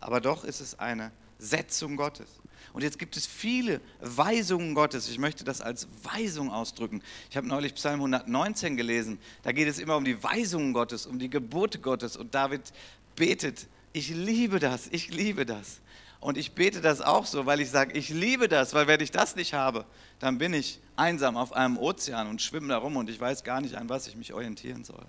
Aber 0.00 0.20
doch 0.20 0.44
ist 0.44 0.60
es 0.60 0.78
eine 0.78 1.12
Setzung 1.38 1.96
Gottes. 1.96 2.28
Und 2.72 2.82
jetzt 2.82 2.98
gibt 2.98 3.16
es 3.16 3.26
viele 3.26 3.80
Weisungen 4.00 4.74
Gottes. 4.74 5.08
Ich 5.08 5.18
möchte 5.18 5.44
das 5.44 5.60
als 5.60 5.88
Weisung 6.02 6.50
ausdrücken. 6.50 7.02
Ich 7.30 7.36
habe 7.36 7.46
neulich 7.46 7.74
Psalm 7.74 8.00
119 8.00 8.76
gelesen. 8.76 9.18
Da 9.42 9.52
geht 9.52 9.68
es 9.68 9.78
immer 9.78 9.96
um 9.96 10.04
die 10.04 10.22
Weisungen 10.22 10.72
Gottes, 10.72 11.06
um 11.06 11.18
die 11.18 11.30
Gebote 11.30 11.78
Gottes. 11.78 12.16
Und 12.16 12.34
David 12.34 12.72
betet, 13.14 13.66
ich 13.92 14.10
liebe 14.10 14.58
das, 14.58 14.88
ich 14.90 15.08
liebe 15.08 15.46
das. 15.46 15.80
Und 16.20 16.38
ich 16.38 16.52
bete 16.52 16.80
das 16.80 17.00
auch 17.00 17.26
so, 17.26 17.46
weil 17.46 17.60
ich 17.60 17.70
sage, 17.70 17.96
ich 17.96 18.08
liebe 18.08 18.48
das, 18.48 18.74
weil 18.74 18.86
wenn 18.86 19.00
ich 19.00 19.10
das 19.10 19.36
nicht 19.36 19.54
habe, 19.54 19.84
dann 20.18 20.38
bin 20.38 20.54
ich 20.54 20.80
einsam 20.96 21.36
auf 21.36 21.52
einem 21.52 21.76
Ozean 21.76 22.28
und 22.28 22.40
schwimme 22.40 22.68
da 22.68 22.78
rum 22.78 22.96
und 22.96 23.10
ich 23.10 23.20
weiß 23.20 23.44
gar 23.44 23.60
nicht, 23.60 23.74
an 23.76 23.88
was 23.88 24.06
ich 24.08 24.16
mich 24.16 24.32
orientieren 24.32 24.84
soll. 24.84 25.04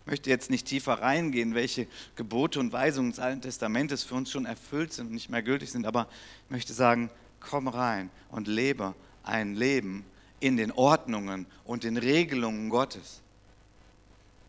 Ich 0.00 0.06
möchte 0.06 0.30
jetzt 0.30 0.48
nicht 0.48 0.66
tiefer 0.66 0.94
reingehen, 0.94 1.54
welche 1.54 1.86
Gebote 2.16 2.60
und 2.60 2.72
Weisungen 2.72 3.10
des 3.10 3.20
Alten 3.20 3.42
Testamentes 3.42 4.04
für 4.04 4.14
uns 4.14 4.30
schon 4.30 4.46
erfüllt 4.46 4.92
sind 4.92 5.08
und 5.08 5.12
nicht 5.14 5.28
mehr 5.28 5.42
gültig 5.42 5.70
sind, 5.70 5.86
aber 5.86 6.08
ich 6.46 6.50
möchte 6.50 6.72
sagen, 6.72 7.10
komm 7.40 7.68
rein 7.68 8.10
und 8.30 8.48
lebe 8.48 8.94
ein 9.22 9.54
Leben 9.54 10.04
in 10.40 10.56
den 10.56 10.72
Ordnungen 10.72 11.46
und 11.64 11.84
den 11.84 11.96
Regelungen 11.96 12.70
Gottes. 12.70 13.20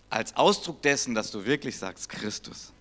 Als 0.10 0.36
Ausdruck 0.36 0.82
dessen, 0.82 1.14
dass 1.14 1.32
du 1.32 1.46
wirklich 1.46 1.78
sagst, 1.78 2.10
Christus 2.10 2.72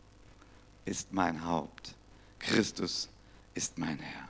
ist 0.85 1.13
mein 1.13 1.45
Haupt. 1.45 1.95
Christus 2.39 3.09
ist 3.55 3.79
mein 3.79 3.99
Herr. 3.99 4.29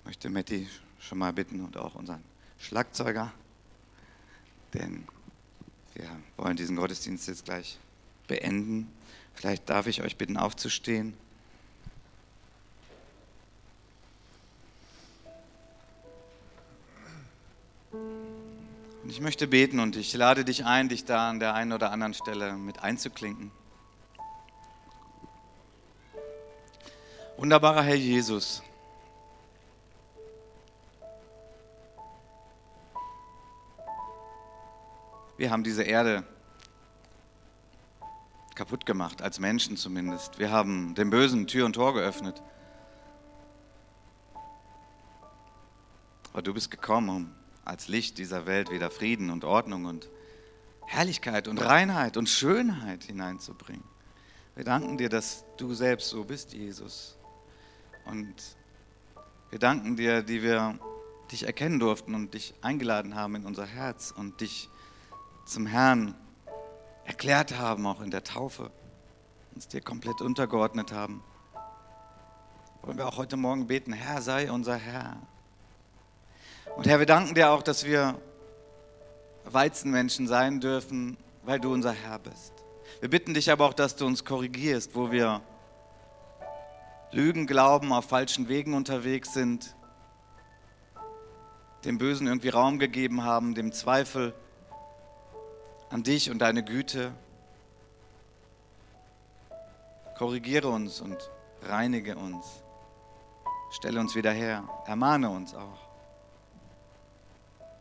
Ich 0.00 0.06
möchte 0.06 0.30
Matti 0.30 0.68
schon 0.98 1.18
mal 1.18 1.32
bitten 1.32 1.60
und 1.60 1.76
auch 1.76 1.94
unseren 1.94 2.22
Schlagzeuger, 2.58 3.32
denn 4.74 5.06
wir 5.94 6.08
wollen 6.36 6.56
diesen 6.56 6.76
Gottesdienst 6.76 7.28
jetzt 7.28 7.44
gleich 7.44 7.78
beenden. 8.26 8.90
Vielleicht 9.34 9.68
darf 9.68 9.86
ich 9.86 10.02
euch 10.02 10.16
bitten, 10.16 10.36
aufzustehen. 10.36 11.14
Und 19.02 19.10
ich 19.10 19.20
möchte 19.20 19.46
beten 19.46 19.80
und 19.80 19.96
ich 19.96 20.12
lade 20.14 20.44
dich 20.44 20.64
ein, 20.64 20.88
dich 20.88 21.04
da 21.04 21.30
an 21.30 21.40
der 21.40 21.54
einen 21.54 21.72
oder 21.72 21.90
anderen 21.90 22.14
Stelle 22.14 22.52
mit 22.54 22.80
einzuklinken. 22.80 23.50
Wunderbarer 27.40 27.82
Herr 27.82 27.94
Jesus. 27.94 28.62
Wir 35.38 35.50
haben 35.50 35.64
diese 35.64 35.82
Erde 35.82 36.22
kaputt 38.54 38.84
gemacht, 38.84 39.22
als 39.22 39.40
Menschen 39.40 39.78
zumindest. 39.78 40.38
Wir 40.38 40.50
haben 40.50 40.94
dem 40.94 41.08
Bösen 41.08 41.46
Tür 41.46 41.64
und 41.64 41.72
Tor 41.72 41.94
geöffnet. 41.94 42.42
Aber 46.34 46.42
du 46.42 46.52
bist 46.52 46.70
gekommen, 46.70 47.08
um 47.08 47.34
als 47.64 47.88
Licht 47.88 48.18
dieser 48.18 48.44
Welt 48.44 48.70
wieder 48.70 48.90
Frieden 48.90 49.30
und 49.30 49.46
Ordnung 49.46 49.86
und 49.86 50.10
Herrlichkeit 50.84 51.48
und 51.48 51.56
Reinheit 51.56 52.18
und 52.18 52.28
Schönheit 52.28 53.04
hineinzubringen. 53.04 53.84
Wir 54.56 54.64
danken 54.64 54.98
dir, 54.98 55.08
dass 55.08 55.46
du 55.56 55.72
selbst 55.72 56.10
so 56.10 56.24
bist, 56.24 56.52
Jesus. 56.52 57.16
Und 58.10 58.34
wir 59.50 59.60
danken 59.60 59.94
dir, 59.94 60.22
die 60.22 60.42
wir 60.42 60.78
dich 61.30 61.44
erkennen 61.44 61.78
durften 61.78 62.16
und 62.16 62.34
dich 62.34 62.54
eingeladen 62.60 63.14
haben 63.14 63.36
in 63.36 63.46
unser 63.46 63.64
Herz 63.64 64.12
und 64.16 64.40
dich 64.40 64.68
zum 65.44 65.66
Herrn 65.66 66.16
erklärt 67.04 67.56
haben, 67.56 67.86
auch 67.86 68.00
in 68.00 68.10
der 68.10 68.24
Taufe, 68.24 68.72
uns 69.54 69.68
dir 69.68 69.80
komplett 69.80 70.20
untergeordnet 70.20 70.92
haben. 70.92 71.22
Wollen 72.82 72.98
wir 72.98 73.06
auch 73.06 73.16
heute 73.16 73.36
Morgen 73.36 73.68
beten, 73.68 73.92
Herr 73.92 74.22
sei 74.22 74.50
unser 74.50 74.76
Herr. 74.76 75.16
Und 76.76 76.88
Herr, 76.88 76.98
wir 76.98 77.06
danken 77.06 77.34
dir 77.36 77.50
auch, 77.50 77.62
dass 77.62 77.84
wir 77.84 78.20
Weizenmenschen 79.44 80.26
sein 80.26 80.60
dürfen, 80.60 81.16
weil 81.44 81.60
du 81.60 81.72
unser 81.72 81.92
Herr 81.92 82.18
bist. 82.18 82.52
Wir 82.98 83.08
bitten 83.08 83.34
dich 83.34 83.52
aber 83.52 83.66
auch, 83.66 83.74
dass 83.74 83.94
du 83.94 84.04
uns 84.04 84.24
korrigierst, 84.24 84.96
wo 84.96 85.12
wir 85.12 85.42
Lügen 87.12 87.46
glauben, 87.46 87.92
auf 87.92 88.04
falschen 88.04 88.48
Wegen 88.48 88.74
unterwegs 88.74 89.32
sind, 89.32 89.74
dem 91.84 91.98
Bösen 91.98 92.26
irgendwie 92.26 92.50
Raum 92.50 92.78
gegeben 92.78 93.24
haben, 93.24 93.54
dem 93.54 93.72
Zweifel 93.72 94.34
an 95.88 96.04
dich 96.04 96.30
und 96.30 96.38
deine 96.38 96.62
Güte. 96.62 97.12
Korrigiere 100.16 100.68
uns 100.68 101.00
und 101.00 101.30
reinige 101.62 102.16
uns. 102.16 102.46
Stelle 103.72 103.98
uns 103.98 104.14
wieder 104.14 104.32
her. 104.32 104.68
Ermahne 104.86 105.30
uns 105.30 105.54
auch. 105.54 105.78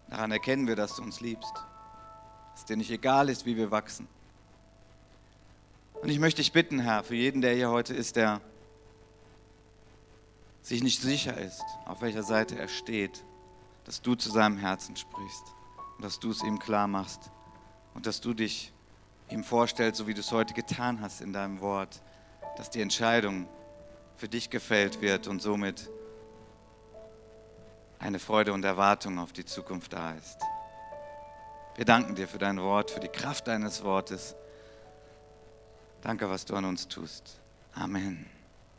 Daran 0.10 0.32
erkennen 0.32 0.68
wir, 0.68 0.76
dass 0.76 0.96
du 0.96 1.04
uns 1.04 1.20
liebst. 1.20 1.54
Dass 2.54 2.66
dir 2.66 2.78
nicht 2.78 2.92
egal 2.92 3.30
ist, 3.30 3.46
wie 3.46 3.58
wir 3.58 3.70
wachsen. 3.70 4.08
Und 6.02 6.10
ich 6.10 6.20
möchte 6.20 6.42
dich 6.42 6.52
bitten, 6.52 6.80
Herr, 6.80 7.04
für 7.04 7.16
jeden, 7.16 7.42
der 7.42 7.54
hier 7.54 7.70
heute 7.70 7.94
ist, 7.94 8.16
der 8.16 8.42
sich 10.62 10.84
nicht 10.84 11.02
sicher 11.02 11.38
ist, 11.38 11.64
auf 11.86 12.02
welcher 12.02 12.24
Seite 12.24 12.58
er 12.58 12.68
steht, 12.68 13.24
dass 13.86 14.02
du 14.02 14.16
zu 14.16 14.30
seinem 14.30 14.58
Herzen 14.58 14.96
sprichst 14.96 15.44
und 15.98 16.06
dass 16.06 16.20
du 16.20 16.32
es 16.32 16.44
ihm 16.44 16.60
klar 16.60 16.88
machst 16.88 17.32
und 17.94 18.06
dass 18.06 18.22
du 18.22 18.34
dich 18.34 18.72
ihm 19.30 19.44
vorstellst, 19.44 19.98
so 19.98 20.08
wie 20.08 20.14
du 20.14 20.20
es 20.20 20.32
heute 20.32 20.54
getan 20.54 21.02
hast 21.02 21.22
in 21.22 21.34
deinem 21.34 21.62
Wort, 21.62 22.02
dass 22.58 22.70
die 22.70 22.82
Entscheidung 22.82 23.48
für 24.16 24.28
dich 24.28 24.50
gefällt 24.50 25.02
wird 25.02 25.28
und 25.28 25.42
somit 25.42 25.90
eine 28.00 28.20
Freude 28.20 28.54
und 28.54 28.64
Erwartung 28.64 29.20
auf 29.20 29.34
die 29.34 29.46
Zukunft 29.46 29.94
da 29.94 30.14
ist. 30.14 30.40
Wir 31.76 31.86
danken 31.86 32.16
dir 32.16 32.28
für 32.28 32.40
dein 32.40 32.60
Wort, 32.60 32.92
für 32.92 33.00
die 33.00 33.08
Kraft 33.08 33.48
deines 33.48 33.84
Wortes. 33.84 34.36
Danke, 36.02 36.30
was 36.30 36.46
du 36.46 36.56
an 36.56 36.66
uns 36.66 36.88
tust. 36.88 37.40
Amen. 37.74 38.39